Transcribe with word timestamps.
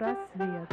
Психпросвет. 0.00 0.68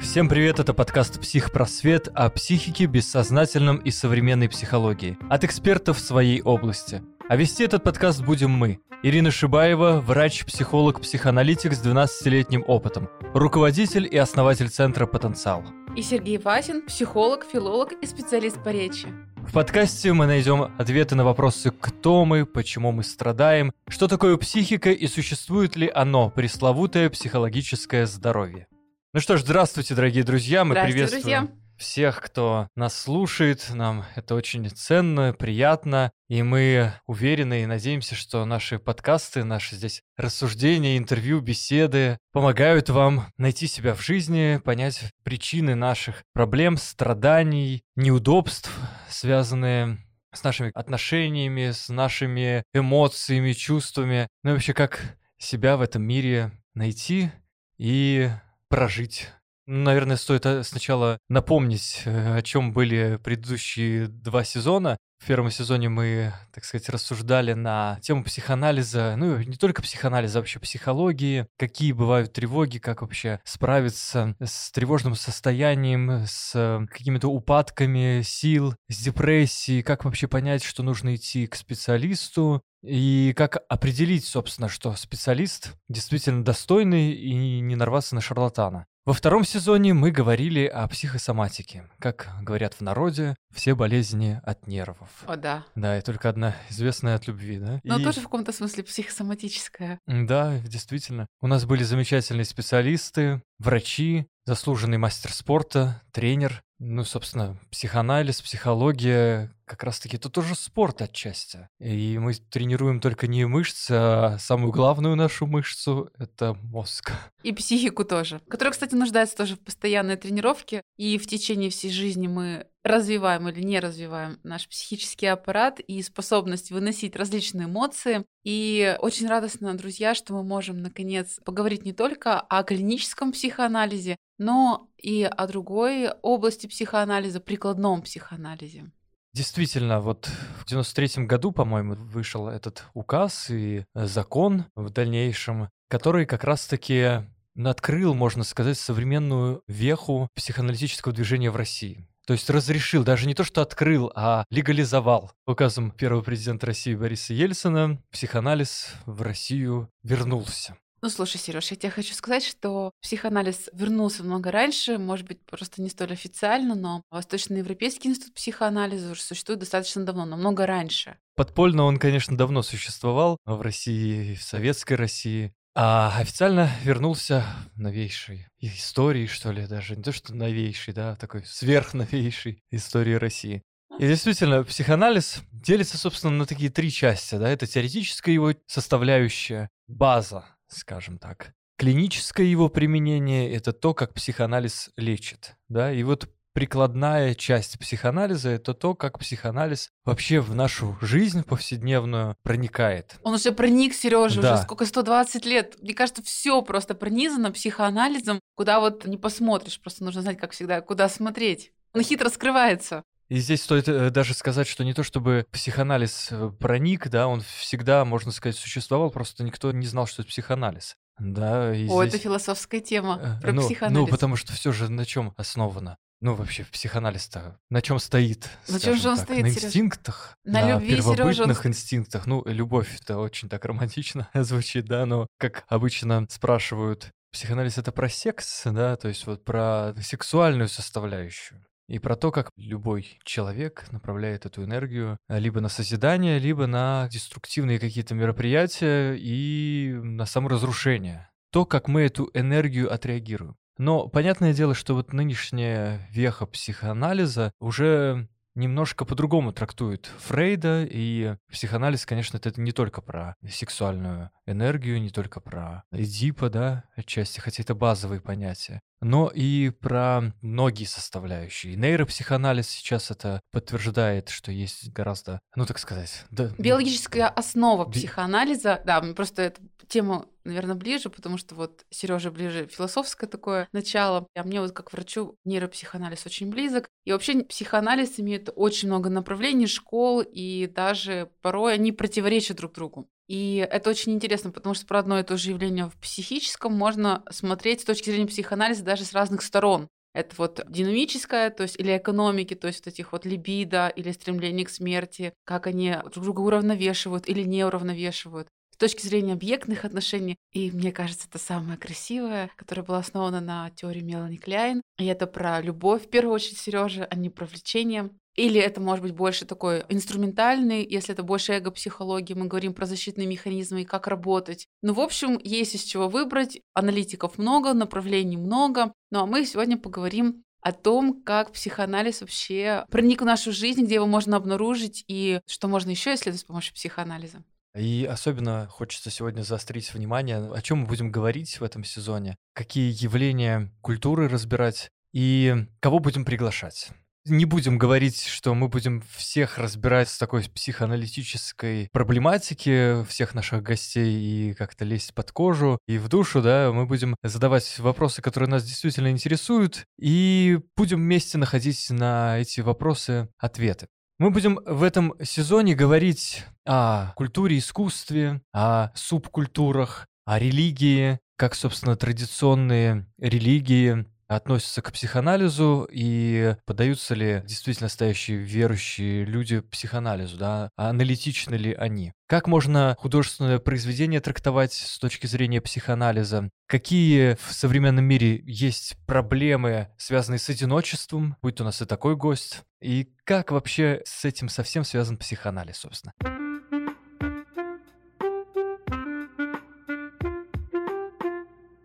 Всем 0.00 0.28
привет, 0.28 0.58
это 0.58 0.74
подкаст 0.74 1.20
«Психпросвет» 1.20 2.08
о 2.08 2.28
психике, 2.28 2.86
бессознательном 2.86 3.76
и 3.76 3.92
современной 3.92 4.48
психологии. 4.48 5.16
От 5.28 5.44
экспертов 5.44 5.98
в 5.98 6.00
своей 6.00 6.42
области. 6.42 7.02
А 7.28 7.36
вести 7.36 7.62
этот 7.62 7.84
подкаст 7.84 8.24
будем 8.24 8.50
мы. 8.50 8.80
Ирина 9.04 9.30
Шибаева, 9.30 10.00
врач, 10.00 10.44
психолог, 10.44 11.00
психоаналитик 11.00 11.72
с 11.72 11.86
12-летним 11.86 12.64
опытом, 12.66 13.08
руководитель 13.32 14.08
и 14.10 14.16
основатель 14.16 14.70
Центра 14.70 15.06
«Потенциал». 15.06 15.62
И 15.94 16.02
Сергей 16.02 16.38
Васин, 16.38 16.84
психолог, 16.84 17.44
филолог 17.44 17.92
и 17.92 18.06
специалист 18.06 18.62
по 18.64 18.70
речи. 18.70 19.06
В 19.50 19.52
подкасте 19.52 20.12
мы 20.12 20.26
найдем 20.26 20.72
ответы 20.78 21.16
на 21.16 21.24
вопросы 21.24 21.72
«Кто 21.72 22.24
мы?», 22.24 22.46
«Почему 22.46 22.92
мы 22.92 23.02
страдаем?», 23.02 23.72
«Что 23.88 24.06
такое 24.06 24.36
психика?» 24.36 24.92
и 24.92 25.08
существует 25.08 25.74
ли 25.74 25.90
оно, 25.92 26.30
пресловутое 26.30 27.10
психологическое 27.10 28.06
здоровье. 28.06 28.68
Ну 29.12 29.18
что 29.18 29.36
ж, 29.36 29.40
здравствуйте, 29.40 29.96
дорогие 29.96 30.22
друзья, 30.22 30.64
мы 30.64 30.76
приветствуем 30.76 31.22
друзья. 31.22 31.48
Всех, 31.80 32.20
кто 32.20 32.68
нас 32.76 32.96
слушает, 32.96 33.66
нам 33.70 34.04
это 34.14 34.34
очень 34.34 34.68
ценно, 34.68 35.32
приятно, 35.32 36.12
и 36.28 36.42
мы 36.42 36.92
уверены 37.06 37.62
и 37.62 37.66
надеемся, 37.66 38.14
что 38.14 38.44
наши 38.44 38.78
подкасты, 38.78 39.44
наши 39.44 39.76
здесь 39.76 40.02
рассуждения, 40.16 40.98
интервью, 40.98 41.40
беседы 41.40 42.18
помогают 42.32 42.90
вам 42.90 43.32
найти 43.38 43.66
себя 43.66 43.94
в 43.94 44.02
жизни, 44.02 44.60
понять 44.62 45.10
причины 45.24 45.74
наших 45.74 46.22
проблем, 46.34 46.76
страданий, 46.76 47.82
неудобств, 47.96 48.70
связанные 49.08 49.98
с 50.32 50.44
нашими 50.44 50.70
отношениями, 50.74 51.70
с 51.70 51.88
нашими 51.88 52.62
эмоциями, 52.74 53.52
чувствами, 53.52 54.28
ну 54.44 54.50
и 54.50 54.52
вообще 54.52 54.74
как 54.74 55.16
себя 55.38 55.78
в 55.78 55.80
этом 55.80 56.02
мире 56.02 56.52
найти 56.74 57.30
и 57.78 58.28
прожить. 58.68 59.28
Наверное, 59.72 60.16
стоит 60.16 60.44
э, 60.46 60.64
сначала 60.64 61.20
напомнить, 61.28 62.02
э, 62.04 62.38
о 62.38 62.42
чем 62.42 62.72
были 62.72 63.20
предыдущие 63.22 64.08
два 64.08 64.42
сезона. 64.42 64.98
В 65.20 65.28
первом 65.28 65.52
сезоне 65.52 65.88
мы, 65.88 66.32
так 66.52 66.64
сказать, 66.64 66.88
рассуждали 66.88 67.52
на 67.52 68.00
тему 68.02 68.24
психоанализа, 68.24 69.14
ну 69.16 69.38
не 69.38 69.56
только 69.56 69.80
психоанализа, 69.80 70.40
а 70.40 70.42
вообще 70.42 70.58
психологии, 70.58 71.46
какие 71.56 71.92
бывают 71.92 72.32
тревоги, 72.32 72.78
как 72.78 73.02
вообще 73.02 73.38
справиться 73.44 74.34
с 74.42 74.72
тревожным 74.72 75.14
состоянием, 75.14 76.24
с 76.26 76.50
э, 76.56 76.84
какими-то 76.90 77.28
упадками 77.28 78.22
сил, 78.24 78.74
с 78.88 78.98
депрессией, 78.98 79.84
как 79.84 80.04
вообще 80.04 80.26
понять, 80.26 80.64
что 80.64 80.82
нужно 80.82 81.14
идти 81.14 81.46
к 81.46 81.54
специалисту, 81.54 82.60
и 82.82 83.34
как 83.36 83.58
определить, 83.68 84.24
собственно, 84.24 84.68
что 84.68 84.94
специалист 84.96 85.76
действительно 85.88 86.42
достойный 86.42 87.12
и 87.12 87.60
не 87.60 87.76
нарваться 87.76 88.16
на 88.16 88.20
шарлатана. 88.20 88.86
Во 89.06 89.14
втором 89.14 89.44
сезоне 89.44 89.94
мы 89.94 90.10
говорили 90.10 90.66
о 90.66 90.86
психосоматике. 90.86 91.88
Как 91.98 92.28
говорят 92.42 92.74
в 92.74 92.82
народе, 92.82 93.34
все 93.52 93.74
болезни 93.74 94.38
от 94.44 94.66
нервов. 94.66 95.08
О, 95.26 95.36
да. 95.36 95.64
Да, 95.74 95.96
и 95.98 96.02
только 96.02 96.28
одна 96.28 96.54
известная 96.68 97.14
от 97.16 97.26
любви, 97.26 97.58
да? 97.58 97.80
Но 97.82 97.98
И- 97.98 98.04
тоже 98.04 98.20
в 98.20 98.24
каком-то 98.24 98.52
смысле 98.52 98.84
психосоматическая. 98.84 99.98
Да, 100.06 100.58
действительно. 100.58 101.26
У 101.40 101.46
нас 101.46 101.64
были 101.64 101.82
замечательные 101.82 102.44
специалисты, 102.44 103.42
врачи, 103.58 104.26
заслуженный 104.44 104.98
мастер 104.98 105.32
спорта, 105.32 106.02
тренер. 106.12 106.62
Ну, 106.82 107.04
собственно, 107.04 107.58
психоанализ, 107.70 108.40
психология, 108.40 109.54
как 109.66 109.84
раз-таки 109.84 110.16
это 110.16 110.30
тоже 110.30 110.54
спорт 110.54 111.02
отчасти. 111.02 111.68
И 111.78 112.16
мы 112.18 112.32
тренируем 112.32 113.00
только 113.00 113.26
не 113.26 113.44
мышцы, 113.44 113.92
а 113.92 114.38
самую 114.38 114.72
главную 114.72 115.14
нашу 115.14 115.46
мышцу— 115.46 116.10
это 116.18 116.54
мозг. 116.62 117.12
И 117.42 117.52
психику 117.52 118.04
тоже, 118.04 118.40
которая, 118.48 118.72
кстати, 118.72 118.94
нуждается 118.94 119.36
тоже 119.36 119.56
в 119.56 119.60
постоянной 119.60 120.16
тренировке. 120.16 120.80
И 120.96 121.18
в 121.18 121.26
течение 121.26 121.68
всей 121.68 121.90
жизни 121.90 122.26
мы 122.28 122.66
развиваем 122.82 123.46
или 123.48 123.60
не 123.60 123.78
развиваем 123.78 124.40
наш 124.42 124.66
психический 124.66 125.26
аппарат 125.26 125.80
и 125.80 126.02
способность 126.02 126.70
выносить 126.70 127.14
различные 127.14 127.66
эмоции. 127.66 128.24
И 128.42 128.96
очень 129.00 129.28
радостно, 129.28 129.76
друзья, 129.76 130.14
что 130.14 130.32
мы 130.32 130.42
можем, 130.42 130.80
наконец, 130.80 131.38
поговорить 131.44 131.84
не 131.84 131.92
только 131.92 132.40
о 132.40 132.62
клиническом 132.62 133.32
психоанализе, 133.32 134.16
но 134.40 134.88
и 134.96 135.22
о 135.22 135.46
другой 135.46 136.10
области 136.22 136.66
психоанализа, 136.66 137.40
прикладном 137.40 138.00
психоанализе. 138.00 138.90
Действительно, 139.34 140.00
вот 140.00 140.30
в 140.58 140.66
93 140.66 141.26
году, 141.26 141.52
по-моему, 141.52 141.94
вышел 141.94 142.48
этот 142.48 142.84
указ 142.94 143.50
и 143.50 143.84
э, 143.94 144.06
закон 144.06 144.64
в 144.74 144.88
дальнейшем, 144.90 145.68
который 145.88 146.24
как 146.24 146.42
раз-таки 146.42 147.22
открыл, 147.62 148.14
можно 148.14 148.42
сказать, 148.42 148.78
современную 148.78 149.62
веху 149.68 150.28
психоаналитического 150.34 151.14
движения 151.14 151.50
в 151.50 151.56
России. 151.56 152.08
То 152.26 152.32
есть 152.32 152.48
разрешил, 152.48 153.04
даже 153.04 153.26
не 153.26 153.34
то, 153.34 153.44
что 153.44 153.60
открыл, 153.60 154.10
а 154.14 154.44
легализовал. 154.50 155.32
Указом 155.46 155.90
первого 155.90 156.22
президента 156.22 156.66
России 156.66 156.94
Бориса 156.94 157.34
Ельцина 157.34 158.02
психоанализ 158.10 158.94
в 159.04 159.20
Россию 159.20 159.90
вернулся. 160.02 160.76
Ну, 161.02 161.08
слушай, 161.08 161.38
Сереж, 161.38 161.70
я 161.70 161.76
тебе 161.78 161.90
хочу 161.90 162.14
сказать, 162.14 162.44
что 162.44 162.92
психоанализ 163.00 163.70
вернулся 163.72 164.22
много 164.22 164.50
раньше, 164.50 164.98
может 164.98 165.26
быть, 165.26 165.40
просто 165.46 165.80
не 165.80 165.88
столь 165.88 166.12
официально, 166.12 166.74
но 166.74 167.02
Восточноевропейский 167.10 168.10
институт 168.10 168.34
психоанализа 168.34 169.12
уже 169.12 169.22
существует 169.22 169.60
достаточно 169.60 170.04
давно, 170.04 170.26
намного 170.26 170.66
раньше. 170.66 171.16
Подпольно 171.36 171.84
он, 171.84 171.98
конечно, 171.98 172.36
давно 172.36 172.60
существовал 172.60 173.38
в 173.46 173.62
России, 173.62 174.34
в 174.34 174.42
советской 174.42 174.94
России. 174.94 175.54
А 175.74 176.18
официально 176.18 176.68
вернулся 176.82 177.46
новейшей 177.76 178.48
истории, 178.58 179.26
что 179.26 179.52
ли, 179.52 179.66
даже 179.66 179.96
не 179.96 180.02
то, 180.02 180.12
что 180.12 180.34
новейшей, 180.34 180.92
да, 180.92 181.16
такой 181.16 181.46
сверхновейшей 181.46 182.62
истории 182.70 183.14
России. 183.14 183.62
И 183.98 184.06
действительно, 184.06 184.64
психоанализ 184.64 185.42
делится, 185.52 185.96
собственно, 185.96 186.32
на 186.34 186.46
такие 186.46 186.70
три 186.70 186.90
части, 186.90 187.36
да, 187.36 187.48
это 187.48 187.66
теоретическая 187.66 188.32
его 188.32 188.52
составляющая, 188.66 189.68
база, 189.88 190.44
скажем 190.72 191.18
так. 191.18 191.52
Клиническое 191.78 192.46
его 192.46 192.68
применение— 192.68 193.52
это 193.54 193.72
то, 193.72 193.94
как 193.94 194.12
психоанализ 194.14 194.90
лечит, 194.96 195.56
да, 195.68 195.90
и 195.92 196.02
вот 196.02 196.28
прикладная 196.52 197.34
часть 197.34 197.78
психоанализа— 197.78 198.48
это 198.50 198.74
то, 198.74 198.94
как 198.94 199.18
психоанализ 199.18 199.90
вообще 200.04 200.40
в 200.40 200.54
нашу 200.54 200.98
жизнь 201.00 201.42
повседневную 201.42 202.36
проникает. 202.42 203.16
Он 203.22 203.34
уже 203.34 203.52
проник, 203.52 203.94
Сережа, 203.94 204.42
Да. 204.42 204.54
уже 204.54 204.62
сколько, 204.64 204.84
120 204.84 205.46
лет. 205.46 205.76
Мне 205.80 205.94
кажется, 205.94 206.22
все 206.22 206.60
просто 206.60 206.94
пронизано 206.94 207.50
психоанализом, 207.52 208.40
куда 208.56 208.80
вот 208.80 209.06
не 209.06 209.16
посмотришь, 209.16 209.80
просто 209.80 210.04
нужно 210.04 210.22
знать, 210.22 210.38
как 210.38 210.52
всегда, 210.52 210.80
куда 210.82 211.08
смотреть. 211.08 211.72
Он 211.94 212.02
хитро 212.02 212.28
скрывается. 212.28 213.02
И 213.30 213.38
здесь 213.38 213.62
стоит 213.62 213.88
э, 213.88 214.10
даже 214.10 214.34
сказать, 214.34 214.66
что 214.66 214.82
не 214.84 214.92
то 214.92 215.04
чтобы 215.04 215.46
психоанализ 215.52 216.28
э, 216.32 216.50
проник, 216.58 217.08
да, 217.08 217.28
он 217.28 217.42
всегда, 217.42 218.04
можно 218.04 218.32
сказать, 218.32 218.56
существовал, 218.56 219.10
просто 219.10 219.44
никто 219.44 219.70
не 219.70 219.86
знал, 219.86 220.08
что 220.08 220.22
это 220.22 220.28
психоанализ. 220.30 220.96
Да, 221.20 221.72
и 221.72 221.86
О, 221.88 222.02
здесь, 222.02 222.14
это 222.14 222.22
философская 222.24 222.80
тема 222.80 223.20
э, 223.22 223.40
про 223.40 223.52
ну, 223.52 223.62
психоанализ. 223.62 224.00
Ну, 224.00 224.10
потому 224.10 224.34
что 224.34 224.52
все 224.52 224.72
же 224.72 224.90
на 224.90 225.06
чем 225.06 225.32
основано? 225.36 225.96
Ну, 226.20 226.34
вообще, 226.34 226.64
психоанализ-то 226.64 227.60
на 227.70 227.80
чем 227.82 228.00
стоит? 228.00 228.50
На 228.68 228.80
скажем 228.80 229.00
же 229.00 229.08
он 229.10 229.16
так? 229.16 229.24
стоит, 229.26 229.42
На 229.42 229.48
инстинктах, 229.48 230.36
На 230.44 230.68
любви, 230.68 230.90
Серёжа, 230.90 231.08
он 231.10 231.16
первобытных 231.16 231.58
ст- 231.58 231.66
инстинктах. 231.66 232.26
Ну, 232.26 232.42
любовь 232.46 232.98
это 233.00 233.18
очень 233.18 233.48
так 233.48 233.64
романтично 233.64 234.28
звучит, 234.34 234.86
да, 234.86 235.06
но 235.06 235.28
как 235.38 235.62
обычно 235.68 236.26
спрашивают, 236.28 237.10
психоанализ 237.32 237.78
это 237.78 237.92
про 237.92 238.08
секс, 238.08 238.62
да, 238.64 238.96
то 238.96 239.06
есть 239.06 239.24
вот 239.26 239.44
про 239.44 239.94
сексуальную 240.02 240.68
составляющую. 240.68 241.64
И 241.90 241.98
про 241.98 242.14
то, 242.14 242.30
как 242.30 242.50
любой 242.56 243.18
человек 243.24 243.90
направляет 243.90 244.46
эту 244.46 244.62
энергию 244.62 245.18
а, 245.26 245.40
либо 245.40 245.60
на 245.60 245.68
созидание, 245.68 246.38
либо 246.38 246.68
на 246.68 247.08
деструктивные 247.10 247.80
какие-то 247.80 248.14
мероприятия 248.14 249.16
и 249.18 249.98
на 250.00 250.24
саморазрушение. 250.24 251.28
То, 251.50 251.66
как 251.66 251.88
мы 251.88 252.02
эту 252.02 252.30
энергию 252.32 252.92
отреагируем. 252.94 253.56
Но 253.76 254.06
понятное 254.06 254.54
дело, 254.54 254.72
что 254.72 254.94
вот 254.94 255.12
нынешняя 255.12 256.06
веха 256.12 256.46
психоанализа 256.46 257.50
уже 257.58 258.28
немножко 258.54 259.04
по-другому 259.04 259.52
трактует 259.52 260.06
Фрейда, 260.20 260.86
и 260.88 261.34
психоанализ, 261.50 262.06
конечно, 262.06 262.36
это 262.36 262.60
не 262.60 262.70
только 262.70 263.00
про 263.00 263.34
сексуальную 263.48 264.30
энергию, 264.46 265.00
не 265.00 265.10
только 265.10 265.40
про 265.40 265.82
Эдипа, 265.90 266.50
да, 266.50 266.84
отчасти, 266.94 267.40
хотя 267.40 267.62
это 267.64 267.74
базовые 267.74 268.20
понятия, 268.20 268.80
но 269.00 269.30
и 269.34 269.70
про 269.70 270.32
многие 270.42 270.84
составляющие. 270.84 271.72
И 271.72 271.76
нейропсихоанализ 271.76 272.68
сейчас 272.68 273.10
это 273.10 273.40
подтверждает, 273.50 274.28
что 274.28 274.52
есть 274.52 274.90
гораздо, 274.92 275.40
ну, 275.56 275.66
так 275.66 275.78
сказать... 275.78 276.24
Да, 276.30 276.50
Биологическая 276.58 277.28
основа 277.28 277.86
Би- 277.86 277.92
психоанализа, 277.92 278.82
да, 278.84 279.00
просто 279.14 279.42
эта 279.42 279.60
тема, 279.88 280.26
наверное, 280.44 280.74
ближе, 280.76 281.10
потому 281.10 281.36
что 281.36 281.54
вот 281.54 281.84
Сереже 281.90 282.30
ближе 282.30 282.66
философское 282.66 283.26
такое 283.26 283.68
начало, 283.72 284.26
а 284.34 284.44
мне 284.44 284.60
вот 284.60 284.72
как 284.72 284.92
врачу 284.92 285.36
нейропсихоанализ 285.44 286.26
очень 286.26 286.50
близок. 286.50 286.88
И 287.04 287.12
вообще 287.12 287.42
психоанализ 287.42 288.20
имеет 288.20 288.50
очень 288.54 288.88
много 288.88 289.10
направлений, 289.10 289.66
школ, 289.66 290.22
и 290.22 290.66
даже 290.66 291.30
порой 291.42 291.74
они 291.74 291.92
противоречат 291.92 292.58
друг 292.58 292.72
другу. 292.74 293.08
И 293.30 293.64
это 293.70 293.90
очень 293.90 294.12
интересно, 294.12 294.50
потому 294.50 294.74
что 294.74 294.86
про 294.86 294.98
одно 294.98 295.20
и 295.20 295.22
то 295.22 295.36
же 295.36 295.50
явление 295.50 295.86
в 295.88 295.96
психическом 295.98 296.72
можно 296.72 297.22
смотреть 297.30 297.82
с 297.82 297.84
точки 297.84 298.10
зрения 298.10 298.26
психоанализа 298.26 298.82
даже 298.82 299.04
с 299.04 299.12
разных 299.12 299.42
сторон. 299.42 299.86
Это 300.12 300.34
вот 300.36 300.60
динамическое, 300.68 301.50
то 301.50 301.62
есть 301.62 301.78
или 301.78 301.96
экономики, 301.96 302.54
то 302.54 302.66
есть 302.66 302.84
вот 302.84 302.92
этих 302.92 303.12
вот 303.12 303.24
либидо 303.24 303.86
или 303.86 304.10
стремление 304.10 304.66
к 304.66 304.70
смерти, 304.70 305.32
как 305.44 305.68
они 305.68 305.94
друг 306.12 306.24
друга 306.24 306.40
уравновешивают 306.40 307.28
или 307.28 307.44
не 307.44 307.64
уравновешивают 307.64 308.48
с 308.74 308.76
точки 308.76 309.06
зрения 309.06 309.34
объектных 309.34 309.84
отношений. 309.84 310.34
И 310.50 310.72
мне 310.72 310.90
кажется, 310.90 311.28
это 311.28 311.38
самое 311.38 311.78
красивое, 311.78 312.50
которое 312.56 312.82
было 312.82 312.98
основано 312.98 313.40
на 313.40 313.70
теории 313.70 314.00
Мелани 314.00 314.38
Кляйн. 314.38 314.82
И 314.98 315.06
это 315.06 315.28
про 315.28 315.60
любовь, 315.60 316.06
в 316.06 316.10
первую 316.10 316.34
очередь, 316.34 316.58
Сережа, 316.58 317.06
а 317.08 317.14
не 317.14 317.30
про 317.30 317.46
влечение. 317.46 318.10
Или 318.36 318.60
это 318.60 318.80
может 318.80 319.02
быть 319.02 319.14
больше 319.14 319.44
такой 319.44 319.84
инструментальный, 319.88 320.86
если 320.88 321.12
это 321.12 321.22
больше 321.22 321.52
эго-психологии, 321.52 322.34
мы 322.34 322.46
говорим 322.46 322.74
про 322.74 322.86
защитные 322.86 323.26
механизмы 323.26 323.82
и 323.82 323.84
как 323.84 324.06
работать. 324.06 324.66
Ну, 324.82 324.94
в 324.94 325.00
общем, 325.00 325.38
есть 325.42 325.74
из 325.74 325.82
чего 325.82 326.08
выбрать. 326.08 326.60
Аналитиков 326.74 327.38
много, 327.38 327.74
направлений 327.74 328.36
много. 328.36 328.92
Ну, 329.10 329.20
а 329.20 329.26
мы 329.26 329.44
сегодня 329.44 329.76
поговорим 329.76 330.44
о 330.62 330.72
том, 330.72 331.22
как 331.22 331.52
психоанализ 331.52 332.20
вообще 332.20 332.84
проник 332.90 333.22
в 333.22 333.24
нашу 333.24 333.52
жизнь, 333.52 333.84
где 333.84 333.96
его 333.96 334.06
можно 334.06 334.36
обнаружить 334.36 335.04
и 335.08 335.40
что 335.46 335.68
можно 335.68 335.90
еще 335.90 336.14
исследовать 336.14 336.40
с 336.40 336.44
помощью 336.44 336.74
психоанализа. 336.74 337.42
И 337.76 338.06
особенно 338.10 338.66
хочется 338.68 339.10
сегодня 339.10 339.42
заострить 339.42 339.94
внимание, 339.94 340.38
о 340.38 340.60
чем 340.60 340.80
мы 340.80 340.86
будем 340.86 341.10
говорить 341.10 341.60
в 341.60 341.64
этом 341.64 341.84
сезоне, 341.84 342.36
какие 342.52 342.92
явления 343.02 343.70
культуры 343.80 344.28
разбирать 344.28 344.90
и 345.12 345.66
кого 345.80 346.00
будем 346.00 346.24
приглашать. 346.24 346.90
Не 347.26 347.44
будем 347.44 347.76
говорить, 347.76 348.24
что 348.24 348.54
мы 348.54 348.68
будем 348.68 349.02
всех 349.14 349.58
разбирать 349.58 350.08
с 350.08 350.16
такой 350.16 350.42
психоаналитической 350.42 351.90
проблематики, 351.92 353.04
всех 353.04 353.34
наших 353.34 353.62
гостей 353.62 354.50
и 354.50 354.54
как-то 354.54 354.86
лезть 354.86 355.12
под 355.12 355.30
кожу 355.30 355.78
и 355.86 355.98
в 355.98 356.08
душу, 356.08 356.40
да, 356.40 356.72
мы 356.72 356.86
будем 356.86 357.16
задавать 357.22 357.78
вопросы, 357.78 358.22
которые 358.22 358.48
нас 358.48 358.64
действительно 358.64 359.10
интересуют, 359.10 359.84
и 359.98 360.60
будем 360.76 360.98
вместе 360.98 361.36
находить 361.36 361.90
на 361.90 362.38
эти 362.38 362.62
вопросы 362.62 363.28
ответы. 363.38 363.88
Мы 364.18 364.30
будем 364.30 364.58
в 364.64 364.82
этом 364.82 365.14
сезоне 365.22 365.74
говорить 365.74 366.44
о 366.66 367.12
культуре, 367.16 367.58
искусстве, 367.58 368.40
о 368.54 368.90
субкультурах, 368.94 370.06
о 370.24 370.38
религии, 370.38 371.18
как, 371.36 371.54
собственно, 371.54 371.96
традиционные 371.96 373.06
религии 373.18 374.06
относятся 374.30 374.80
к 374.80 374.92
психоанализу 374.92 375.88
и 375.90 376.54
поддаются 376.64 377.14
ли 377.14 377.42
действительно 377.44 377.86
настоящие 377.86 378.38
верующие 378.38 379.24
люди 379.24 379.60
психоанализу, 379.60 380.36
да, 380.36 380.70
а 380.76 380.90
аналитичны 380.90 381.56
ли 381.56 381.72
они. 381.74 382.12
Как 382.28 382.46
можно 382.46 382.96
художественное 383.00 383.58
произведение 383.58 384.20
трактовать 384.20 384.72
с 384.72 384.98
точки 384.98 385.26
зрения 385.26 385.60
психоанализа? 385.60 386.48
Какие 386.68 387.34
в 387.34 387.52
современном 387.52 388.04
мире 388.04 388.40
есть 388.46 388.96
проблемы, 389.06 389.88
связанные 389.98 390.38
с 390.38 390.48
одиночеством, 390.48 391.36
будь 391.42 391.60
у 391.60 391.64
нас 391.64 391.82
и 391.82 391.86
такой 391.86 392.14
гость? 392.14 392.62
И 392.80 393.12
как 393.24 393.50
вообще 393.50 394.02
с 394.04 394.24
этим 394.24 394.48
совсем 394.48 394.84
связан 394.84 395.16
психоанализ, 395.16 395.78
собственно? 395.78 396.12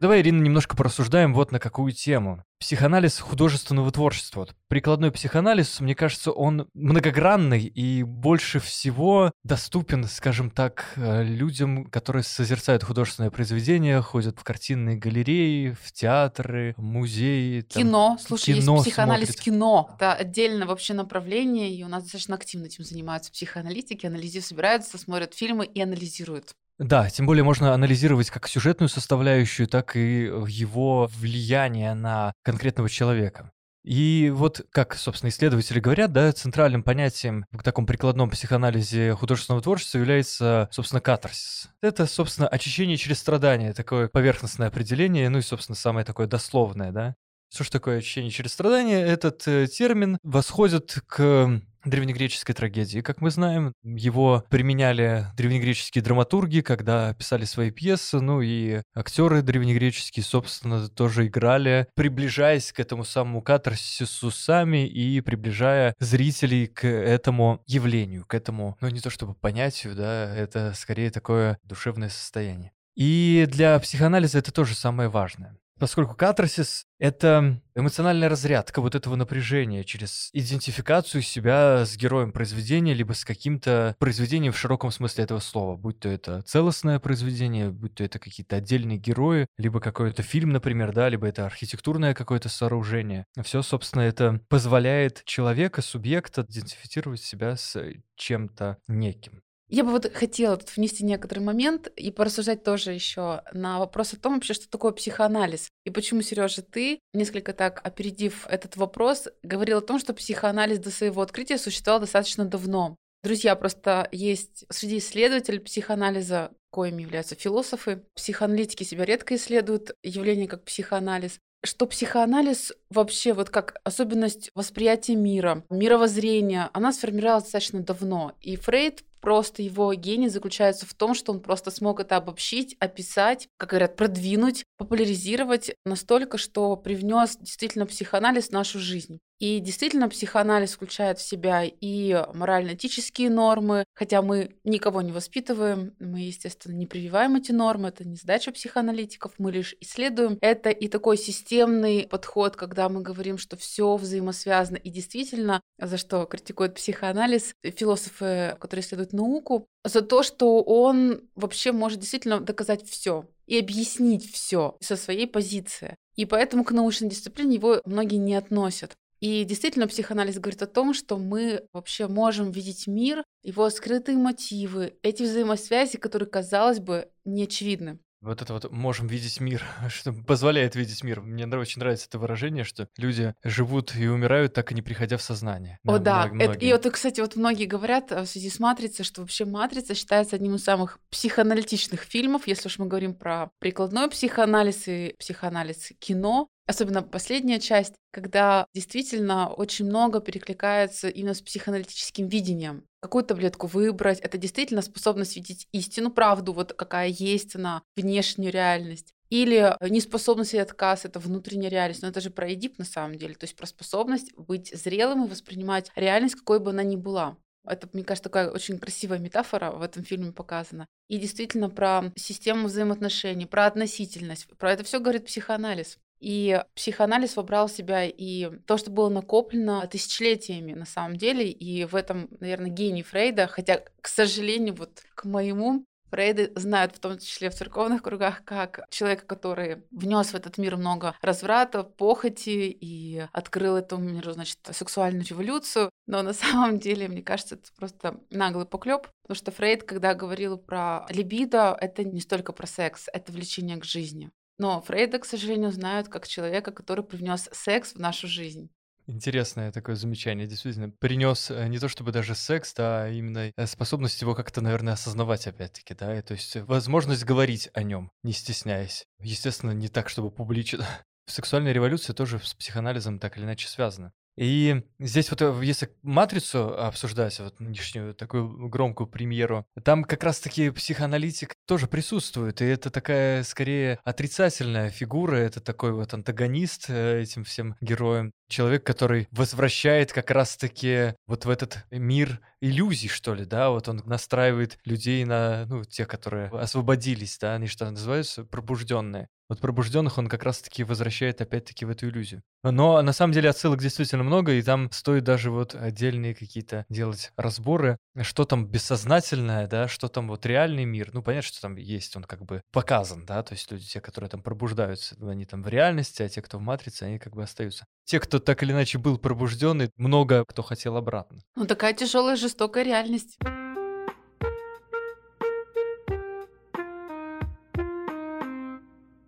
Давай, 0.05 0.21
Ирина, 0.21 0.39
немножко 0.39 0.75
порассуждаем 0.75 1.33
вот 1.33 1.51
на 1.51 1.57
какую 1.57 1.91
тему. 1.91 2.43
Психоанализ 2.59 3.17
художественного 3.17 3.89
творчества. 3.91 4.41
Вот 4.41 4.55
прикладной 4.67 5.11
психоанализ, 5.11 5.79
мне 5.79 5.95
кажется, 5.95 6.31
он 6.31 6.69
многогранный 6.75 7.65
и 7.65 8.03
больше 8.03 8.59
всего 8.59 9.31
доступен, 9.43 10.03
скажем 10.03 10.51
так, 10.51 10.93
э, 10.95 11.23
людям, 11.23 11.85
которые 11.85 12.21
созерцают 12.21 12.83
художественное 12.83 13.31
произведение, 13.31 13.99
ходят 14.03 14.37
в 14.37 14.43
картинные 14.43 14.95
галереи, 14.95 15.75
в 15.81 15.91
театры, 15.91 16.75
музеи. 16.77 17.61
Там, 17.61 17.81
кино. 17.81 18.17
Слушай, 18.21 18.59
кино 18.59 18.75
есть 18.75 18.85
психоанализ 18.85 19.29
смотрят. 19.29 19.43
кино. 19.43 19.89
Это 19.95 20.13
отдельно 20.13 20.67
вообще 20.67 20.93
направление, 20.93 21.73
и 21.73 21.83
у 21.83 21.87
нас 21.87 22.03
достаточно 22.03 22.35
активно 22.35 22.67
этим 22.67 22.83
занимаются 22.83 23.31
психоаналитики, 23.31 24.05
анализируют, 24.05 24.45
собираются, 24.45 24.99
смотрят 24.99 25.33
фильмы 25.33 25.65
и 25.65 25.81
анализируют. 25.81 26.53
Да, 26.77 27.09
тем 27.09 27.25
более 27.25 27.43
можно 27.43 27.73
анализировать 27.73 28.29
как 28.29 28.47
сюжетную 28.47 28.89
составляющую, 28.89 29.67
так 29.67 29.95
и 29.95 30.23
его 30.47 31.09
влияние 31.15 31.93
на 31.93 32.33
конкретного 32.43 32.89
человека. 32.89 33.51
И 33.85 34.31
вот, 34.33 34.65
как, 34.71 34.95
собственно, 34.95 35.29
исследователи 35.29 35.79
говорят, 35.79 36.11
да, 36.11 36.31
центральным 36.31 36.81
понятием 36.81 37.45
в 37.51 37.61
таком 37.61 37.85
прикладном 37.85 38.31
психоанализе 38.31 39.13
художественного 39.13 39.61
творчества 39.61 39.99
является, 39.99 40.67
собственно, 40.71 41.01
катарсис. 41.01 41.69
Это, 41.81 42.07
собственно, 42.07 42.47
очищение 42.47 42.97
через 42.97 43.19
страдания, 43.19 43.73
такое 43.73 44.07
поверхностное 44.07 44.69
определение, 44.69 45.29
ну 45.29 45.37
и, 45.37 45.43
собственно, 45.43 45.75
самое 45.75 46.03
такое 46.03 46.25
дословное, 46.25 46.91
да. 46.91 47.15
Что 47.53 47.63
ж 47.63 47.69
такое 47.69 47.99
очищение 47.99 48.31
через 48.31 48.53
страдания? 48.53 49.05
Этот 49.05 49.47
э, 49.47 49.67
термин 49.67 50.17
восходит 50.23 50.97
к 51.05 51.61
древнегреческой 51.85 52.55
трагедии. 52.55 53.01
Как 53.01 53.21
мы 53.21 53.29
знаем, 53.29 53.73
его 53.83 54.43
применяли 54.49 55.27
древнегреческие 55.37 56.03
драматурги, 56.03 56.61
когда 56.61 57.13
писали 57.13 57.45
свои 57.45 57.71
пьесы, 57.71 58.19
ну 58.19 58.41
и 58.41 58.81
актеры 58.93 59.41
древнегреческие, 59.41 60.23
собственно, 60.23 60.87
тоже 60.89 61.27
играли, 61.27 61.87
приближаясь 61.95 62.71
к 62.71 62.79
этому 62.79 63.03
самому 63.03 63.41
катарсису 63.41 64.31
сами 64.31 64.87
и 64.87 65.21
приближая 65.21 65.93
зрителей 65.99 66.67
к 66.67 66.85
этому 66.87 67.61
явлению, 67.67 68.25
к 68.25 68.33
этому, 68.33 68.77
ну 68.81 68.89
не 68.89 68.99
то 68.99 69.09
чтобы 69.09 69.33
понятию, 69.33 69.95
да, 69.95 70.35
это 70.35 70.73
скорее 70.75 71.09
такое 71.11 71.57
душевное 71.63 72.09
состояние. 72.09 72.71
И 72.95 73.45
для 73.49 73.77
психоанализа 73.79 74.39
это 74.39 74.51
тоже 74.51 74.73
самое 74.73 75.09
важное. 75.09 75.57
Поскольку 75.77 76.15
катарсис— 76.15 76.85
это 76.99 77.61
эмоциональная 77.75 78.29
разрядка 78.29 78.79
вот 78.79 78.95
этого 78.95 79.15
напряжения 79.15 79.83
через 79.83 80.29
идентификацию 80.31 81.21
себя 81.21 81.85
с 81.85 81.97
героем 81.97 82.31
произведения, 82.31 82.93
либо 82.93 83.11
с 83.11 83.25
каким-то 83.25 83.95
произведением 83.99 84.53
в 84.53 84.57
широком 84.57 84.91
смысле 84.91 85.25
этого 85.25 85.39
слова, 85.39 85.75
будь 85.75 85.99
то 85.99 86.07
это 86.07 86.41
целостное 86.43 86.99
произведение, 86.99 87.71
будь 87.71 87.95
то 87.95 88.03
это 88.05 88.19
какие-то 88.19 88.55
отдельные 88.55 88.97
герои, 88.97 89.47
либо 89.57 89.81
какой-то 89.81 90.23
фильм, 90.23 90.51
например, 90.51 90.93
да, 90.93 91.09
либо 91.09 91.27
это 91.27 91.45
архитектурное 91.45 92.13
какое-то 92.13 92.47
сооружение. 92.47 93.25
Все, 93.43 93.61
собственно, 93.61 94.03
это 94.03 94.39
позволяет 94.47 95.23
человека, 95.25 95.81
субъекта 95.81 96.45
идентифицировать 96.47 97.21
себя 97.21 97.57
с 97.57 97.77
чем-то 98.15 98.77
неким. 98.87 99.41
Я 99.75 99.83
бы 99.83 99.91
вот 99.91 100.09
хотела 100.13 100.55
тут 100.55 100.73
внести 100.73 101.03
некоторый 101.03 101.39
момент 101.39 101.89
и 101.97 102.09
порассуждать 102.09 102.63
тоже 102.63 102.93
еще 102.93 103.41
на 103.51 103.77
вопрос 103.77 104.13
о 104.13 104.17
том 104.17 104.35
вообще, 104.35 104.53
что 104.53 104.69
такое 104.69 104.93
психоанализ. 104.93 105.67
И 105.83 105.89
почему, 105.89 106.21
Сережа, 106.21 106.61
ты, 106.61 107.01
несколько 107.13 107.51
так 107.51 107.81
опередив 107.85 108.47
этот 108.47 108.77
вопрос, 108.77 109.27
говорил 109.43 109.79
о 109.79 109.81
том, 109.81 109.99
что 109.99 110.13
психоанализ 110.13 110.79
до 110.79 110.91
своего 110.91 111.21
открытия 111.21 111.57
существовал 111.57 111.99
достаточно 111.99 112.45
давно. 112.45 112.95
Друзья, 113.21 113.53
просто 113.57 114.07
есть 114.13 114.63
среди 114.69 114.99
исследователей 114.99 115.59
психоанализа, 115.59 116.51
коими 116.71 117.01
являются 117.01 117.35
философы, 117.35 118.01
психоаналитики 118.15 118.83
себя 118.83 119.03
редко 119.03 119.35
исследуют 119.35 119.91
явление 120.03 120.47
как 120.47 120.63
психоанализ, 120.63 121.37
что 121.65 121.85
психоанализ 121.85 122.71
вообще 122.89 123.33
вот 123.33 123.49
как 123.49 123.75
особенность 123.83 124.51
восприятия 124.55 125.15
мира, 125.15 125.65
мировоззрения, 125.69 126.69
она 126.73 126.93
сформировалась 126.93 127.43
достаточно 127.43 127.81
давно. 127.81 128.33
И 128.39 128.55
Фрейд 128.55 129.03
просто 129.25 129.63
его 129.63 129.91
гений 129.95 130.29
заключается 130.29 130.85
в 130.85 130.93
том, 130.93 131.15
что 131.15 131.31
он 131.31 131.39
просто 131.39 131.71
смог 131.71 131.99
это 131.99 132.15
обобщить, 132.15 132.77
описать, 132.79 133.49
как 133.57 133.71
говорят, 133.71 133.95
продвинуть, 133.95 134.65
популяризировать 134.77 135.71
настолько, 135.83 136.37
что 136.37 136.77
привнес 136.77 137.35
действительно 137.37 137.87
психоанализ 137.87 138.49
в 138.49 138.51
нашу 138.51 138.77
жизнь. 138.77 139.17
И 139.39 139.59
действительно, 139.59 140.07
психоанализ 140.07 140.73
включает 140.73 141.19
в 141.19 141.27
себя 141.27 141.63
и 141.63 142.25
морально-этические 142.33 143.29
нормы, 143.29 143.83
хотя 143.93 144.21
мы 144.21 144.55
никого 144.63 145.01
не 145.01 145.11
воспитываем, 145.11 145.93
мы, 145.99 146.21
естественно, 146.21 146.73
не 146.73 146.85
прививаем 146.85 147.35
эти 147.35 147.51
нормы, 147.51 147.89
это 147.89 148.07
не 148.07 148.15
задача 148.15 148.51
психоаналитиков, 148.53 149.33
мы 149.37 149.51
лишь 149.51 149.75
исследуем. 149.81 150.37
Это 150.39 150.69
и 150.69 150.87
такой 150.87 151.17
системный 151.17 152.07
подход, 152.07 152.55
когда 152.55 152.87
мы 152.87 153.01
говорим, 153.01 153.37
что 153.37 153.57
все 153.57 153.97
взаимосвязано, 153.97 154.77
и 154.77 154.89
действительно, 154.89 155.61
за 155.79 155.97
что 155.97 156.25
критикует 156.25 156.75
психоанализ, 156.75 157.55
философы, 157.63 158.55
которые 158.59 158.85
исследуют 158.85 159.11
науку, 159.11 159.67
за 159.83 160.01
то, 160.01 160.23
что 160.23 160.61
он 160.63 161.21
вообще 161.35 161.71
может 161.71 161.99
действительно 161.99 162.39
доказать 162.39 162.87
все 162.89 163.27
и 163.45 163.59
объяснить 163.59 164.31
все 164.31 164.77
со 164.81 164.95
своей 164.95 165.27
позиции. 165.27 165.95
И 166.15 166.25
поэтому 166.25 166.63
к 166.63 166.71
научной 166.71 167.09
дисциплине 167.09 167.55
его 167.55 167.81
многие 167.85 168.15
не 168.15 168.35
относят. 168.35 168.95
И 169.25 169.43
действительно, 169.43 169.87
психоанализ 169.87 170.37
говорит 170.37 170.61
о 170.61 170.67
том, 170.67 170.93
что 170.93 171.17
мы 171.17 171.63
вообще 171.73 172.07
можем 172.07 172.51
видеть 172.51 172.85
мир, 172.85 173.23
его 173.41 173.67
скрытые 173.71 174.19
мотивы, 174.19 174.97
эти 175.01 175.23
взаимосвязи, 175.23 175.97
которые, 175.97 176.29
казалось 176.29 176.77
бы, 176.77 177.09
не 177.25 177.45
очевидны. 177.45 177.97
Вот 178.21 178.43
это 178.43 178.53
вот 178.53 178.71
«можем 178.71 179.07
видеть 179.07 179.39
мир», 179.39 179.63
что 179.89 180.13
позволяет 180.13 180.75
видеть 180.75 181.03
мир. 181.03 181.21
Мне 181.21 181.47
очень 181.57 181.79
нравится 181.79 182.05
это 182.07 182.19
выражение, 182.19 182.63
что 182.63 182.87
люди 182.97 183.33
живут 183.43 183.95
и 183.95 184.07
умирают, 184.07 184.53
так 184.53 184.71
и 184.71 184.75
не 184.75 184.83
приходя 184.83 185.17
в 185.17 185.23
сознание. 185.23 185.79
О, 185.87 185.97
да. 185.97 186.29
Это, 186.39 186.59
и 186.59 186.71
вот, 186.71 186.87
кстати, 186.91 187.19
вот 187.19 187.35
многие 187.35 187.65
говорят 187.65 188.11
в 188.11 188.27
связи 188.27 188.51
с 188.51 188.59
«Матрицей», 188.59 189.05
что 189.05 189.21
вообще 189.21 189.45
«Матрица» 189.45 189.95
считается 189.95 190.35
одним 190.35 190.53
из 190.53 190.63
самых 190.63 190.99
психоаналитичных 191.09 192.01
фильмов, 192.01 192.45
если 192.45 192.67
уж 192.67 192.77
мы 192.77 192.85
говорим 192.85 193.15
про 193.15 193.49
прикладной 193.57 194.07
психоанализ 194.07 194.87
и 194.87 195.15
психоанализ 195.17 195.93
кино, 195.97 196.47
Особенно 196.67 197.03
последняя 197.03 197.59
часть, 197.59 197.93
когда 198.11 198.65
действительно 198.73 199.49
очень 199.49 199.85
много 199.85 200.19
перекликается 200.19 201.09
именно 201.09 201.35
с 201.35 201.41
психоаналитическим 201.41 202.27
видением. 202.27 202.85
Какую 203.01 203.23
таблетку 203.23 203.67
выбрать, 203.67 204.19
это 204.19 204.39
действительно 204.39 204.81
способность 204.81 205.35
видеть 205.35 205.67
истину, 205.71 206.09
правду, 206.09 206.53
вот 206.53 206.73
какая 206.73 207.09
есть 207.09 207.55
она, 207.55 207.83
внешнюю 207.95 208.51
реальность. 208.51 209.13
Или 209.29 209.75
неспособность 209.81 210.53
и 210.53 210.57
отказ— 210.57 211.03
это 211.05 211.19
внутренняя 211.19 211.69
реальность. 211.69 212.01
Но 212.01 212.07
это 212.07 212.21
же 212.21 212.29
про 212.29 212.51
Эдип 212.51 212.79
на 212.79 212.85
самом 212.85 213.17
деле. 213.17 213.35
То 213.35 213.43
есть 213.43 213.55
про 213.55 213.67
способность 213.67 214.33
быть 214.35 214.73
зрелым 214.75 215.25
и 215.25 215.29
воспринимать 215.29 215.91
реальность, 215.95 216.35
какой 216.35 216.59
бы 216.59 216.71
она 216.71 216.83
ни 216.83 216.95
была. 216.95 217.37
Это, 217.67 217.89
мне 217.93 218.03
кажется, 218.03 218.29
такая 218.29 218.51
очень 218.51 218.77
красивая 218.77 219.17
метафора 219.17 219.71
в 219.71 219.81
этом 219.81 220.03
фильме 220.03 220.31
показана. 220.31 220.87
И 221.09 221.17
действительно 221.17 221.69
про 221.69 222.11
систему 222.15 222.67
взаимоотношений, 222.67 223.45
про 223.45 223.65
относительность. 223.65 224.47
Про 224.57 224.71
это 224.71 224.83
все 224.83 224.99
говорит 224.99 225.25
психоанализ. 225.25 225.97
И 226.19 226.61
психоанализ 226.75 227.35
вобрал 227.35 227.67
в 227.67 227.71
себя 227.71 228.05
и 228.05 228.49
то, 228.65 228.77
что 228.77 228.91
было 228.91 229.09
накоплено 229.09 229.85
тысячелетиями 229.87 230.73
на 230.73 230.85
самом 230.85 231.17
деле, 231.17 231.49
и 231.49 231.85
в 231.85 231.95
этом, 231.95 232.29
наверное, 232.39 232.69
гений 232.69 233.03
Фрейда, 233.03 233.47
хотя, 233.47 233.83
к 234.01 234.07
сожалению, 234.07 234.75
вот 234.75 235.03
к 235.13 235.25
моему 235.25 235.85
Фрейды 236.15 236.51
знают, 236.55 236.95
в 236.95 236.99
том 236.99 237.17
числе 237.17 237.49
в 237.49 237.55
церковных 237.55 238.01
кругах, 238.01 238.43
как 238.45 238.85
человека, 238.89 239.25
который 239.25 239.83
внес 239.91 240.27
в 240.27 240.35
этот 240.35 240.57
мир 240.57 240.77
много 240.77 241.15
разврата, 241.21 241.83
похоти 241.83 242.69
и 242.79 243.25
открыл 243.33 243.75
этому 243.75 244.09
миру, 244.09 244.31
значит, 244.31 244.59
сексуальную 244.71 245.25
революцию. 245.25 245.89
Но 246.07 246.21
на 246.21 246.33
самом 246.33 246.79
деле, 246.79 247.07
мне 247.07 247.21
кажется, 247.21 247.55
это 247.55 247.69
просто 247.75 248.21
наглый 248.29 248.65
поклеп, 248.65 249.09
потому 249.23 249.35
что 249.35 249.51
Фрейд, 249.51 249.83
когда 249.83 250.13
говорил 250.13 250.57
про 250.57 251.05
либидо, 251.09 251.77
это 251.79 252.03
не 252.03 252.21
столько 252.21 252.53
про 252.53 252.67
секс, 252.67 253.07
это 253.11 253.31
влечение 253.31 253.77
к 253.77 253.83
жизни. 253.83 254.31
Но 254.57 254.81
Фрейда, 254.81 255.19
к 255.19 255.25
сожалению, 255.25 255.71
знают 255.71 256.07
как 256.07 256.27
человека, 256.27 256.71
который 256.71 257.03
привнес 257.03 257.49
секс 257.51 257.93
в 257.93 257.99
нашу 257.99 258.27
жизнь. 258.27 258.69
Интересное 259.07 259.71
такое 259.71 259.95
замечание, 259.95 260.47
действительно. 260.47 260.89
Принес 260.89 261.51
э, 261.51 261.67
не 261.67 261.77
то 261.77 261.87
чтобы 261.87 262.11
даже 262.11 262.33
секс, 262.33 262.73
а 262.79 263.07
именно 263.09 263.51
э, 263.55 263.67
способность 263.67 264.19
его 264.21 264.33
как-то, 264.33 264.61
наверное, 264.61 264.93
осознавать 264.93 265.45
опять-таки, 265.45 265.93
да, 265.93 266.17
и 266.17 266.23
то 266.23 266.33
есть 266.33 266.55
возможность 266.55 267.23
говорить 267.23 267.69
о 267.73 267.83
нем, 267.83 268.11
не 268.23 268.33
стесняясь. 268.33 269.05
Естественно, 269.19 269.71
не 269.71 269.89
так, 269.89 270.09
чтобы 270.09 270.31
публично. 270.31 270.87
Сексуальная 271.27 271.71
революция 271.71 272.15
тоже 272.15 272.39
с 272.39 272.55
психоанализом 272.55 273.19
так 273.19 273.37
или 273.37 273.45
иначе 273.45 273.67
связана. 273.67 274.11
И 274.37 274.83
здесь 274.99 275.29
вот, 275.29 275.41
э, 275.41 275.59
если 275.63 275.89
«Матрицу» 276.01 276.77
обсуждать, 276.77 277.39
вот 277.39 277.59
нынешнюю 277.59 278.13
такую 278.13 278.67
громкую 278.69 279.07
премьеру, 279.07 279.65
там 279.83 280.03
как 280.03 280.23
раз-таки 280.23 280.69
психоаналитик 280.71 281.53
тоже 281.65 281.87
присутствует, 281.87 282.61
и 282.61 282.65
это 282.65 282.89
такая, 282.89 283.43
скорее, 283.43 283.99
отрицательная 284.03 284.89
фигура, 284.89 285.35
это 285.37 285.61
такой 285.61 285.93
вот 285.93 286.13
антагонист 286.13 286.85
э, 286.89 287.21
этим 287.21 287.43
всем 287.43 287.75
героям. 287.79 288.31
Человек, 288.49 288.85
который 288.85 289.27
возвращает 289.31 290.11
как 290.11 290.29
раз-таки 290.31 291.15
вот 291.27 291.45
в 291.45 291.49
этот 291.49 291.85
мир 291.89 292.41
иллюзий, 292.61 293.07
что 293.07 293.33
ли, 293.33 293.45
да, 293.45 293.69
вот 293.69 293.87
он 293.87 294.03
настраивает 294.05 294.77
людей 294.85 295.23
на, 295.25 295.65
ну, 295.65 295.83
тех, 295.83 296.07
которые 296.07 296.49
освободились, 296.49 297.37
да, 297.39 297.55
они 297.55 297.67
что 297.67 297.89
называются, 297.89 298.43
пробужденные. 298.43 299.29
Вот 299.47 299.61
пробужденных 299.61 300.17
он 300.17 300.27
как 300.27 300.43
раз-таки 300.43 300.83
возвращает 300.83 301.39
опять-таки 301.41 301.85
в 301.85 301.89
эту 301.89 302.09
иллюзию. 302.09 302.41
Но 302.63 303.01
на 303.01 303.13
самом 303.13 303.33
деле 303.33 303.49
отсылок 303.49 303.79
действительно 303.79 304.23
много, 304.23 304.53
и 304.53 304.61
там 304.63 304.89
стоит 304.91 305.23
даже 305.23 305.51
вот 305.51 305.75
отдельные 305.75 306.33
какие-то 306.33 306.85
делать 306.89 307.31
разборы, 307.37 307.97
что 308.21 308.45
там 308.45 308.65
бессознательное, 308.65 309.67
да, 309.67 309.87
что 309.87 310.07
там 310.07 310.27
вот 310.27 310.45
реальный 310.45 310.85
мир. 310.85 311.11
Ну, 311.13 311.21
понятно, 311.21 311.47
что 311.47 311.61
там 311.61 311.75
есть, 311.75 312.15
он 312.15 312.23
как 312.23 312.43
бы 312.43 312.61
показан, 312.71 313.25
да, 313.25 313.43
то 313.43 313.53
есть 313.53 313.71
люди, 313.71 313.85
те, 313.85 314.01
которые 314.01 314.29
там 314.29 314.41
пробуждаются, 314.41 315.15
они 315.21 315.45
там 315.45 315.61
в 315.61 315.67
реальности, 315.67 316.23
а 316.23 316.29
те, 316.29 316.41
кто 316.41 316.57
в 316.57 316.61
матрице, 316.61 317.03
они 317.03 317.19
как 317.19 317.35
бы 317.35 317.43
остаются. 317.43 317.85
Те, 318.05 318.19
кто 318.19 318.39
так 318.39 318.63
или 318.63 318.71
иначе 318.71 318.97
был 318.97 319.17
пробужденный, 319.19 319.91
много 319.97 320.43
кто 320.45 320.63
хотел 320.63 320.97
обратно. 320.97 321.39
Ну, 321.55 321.65
такая 321.65 321.93
тяжелая, 321.93 322.35
жестокая 322.35 322.83
реальность. 322.83 323.37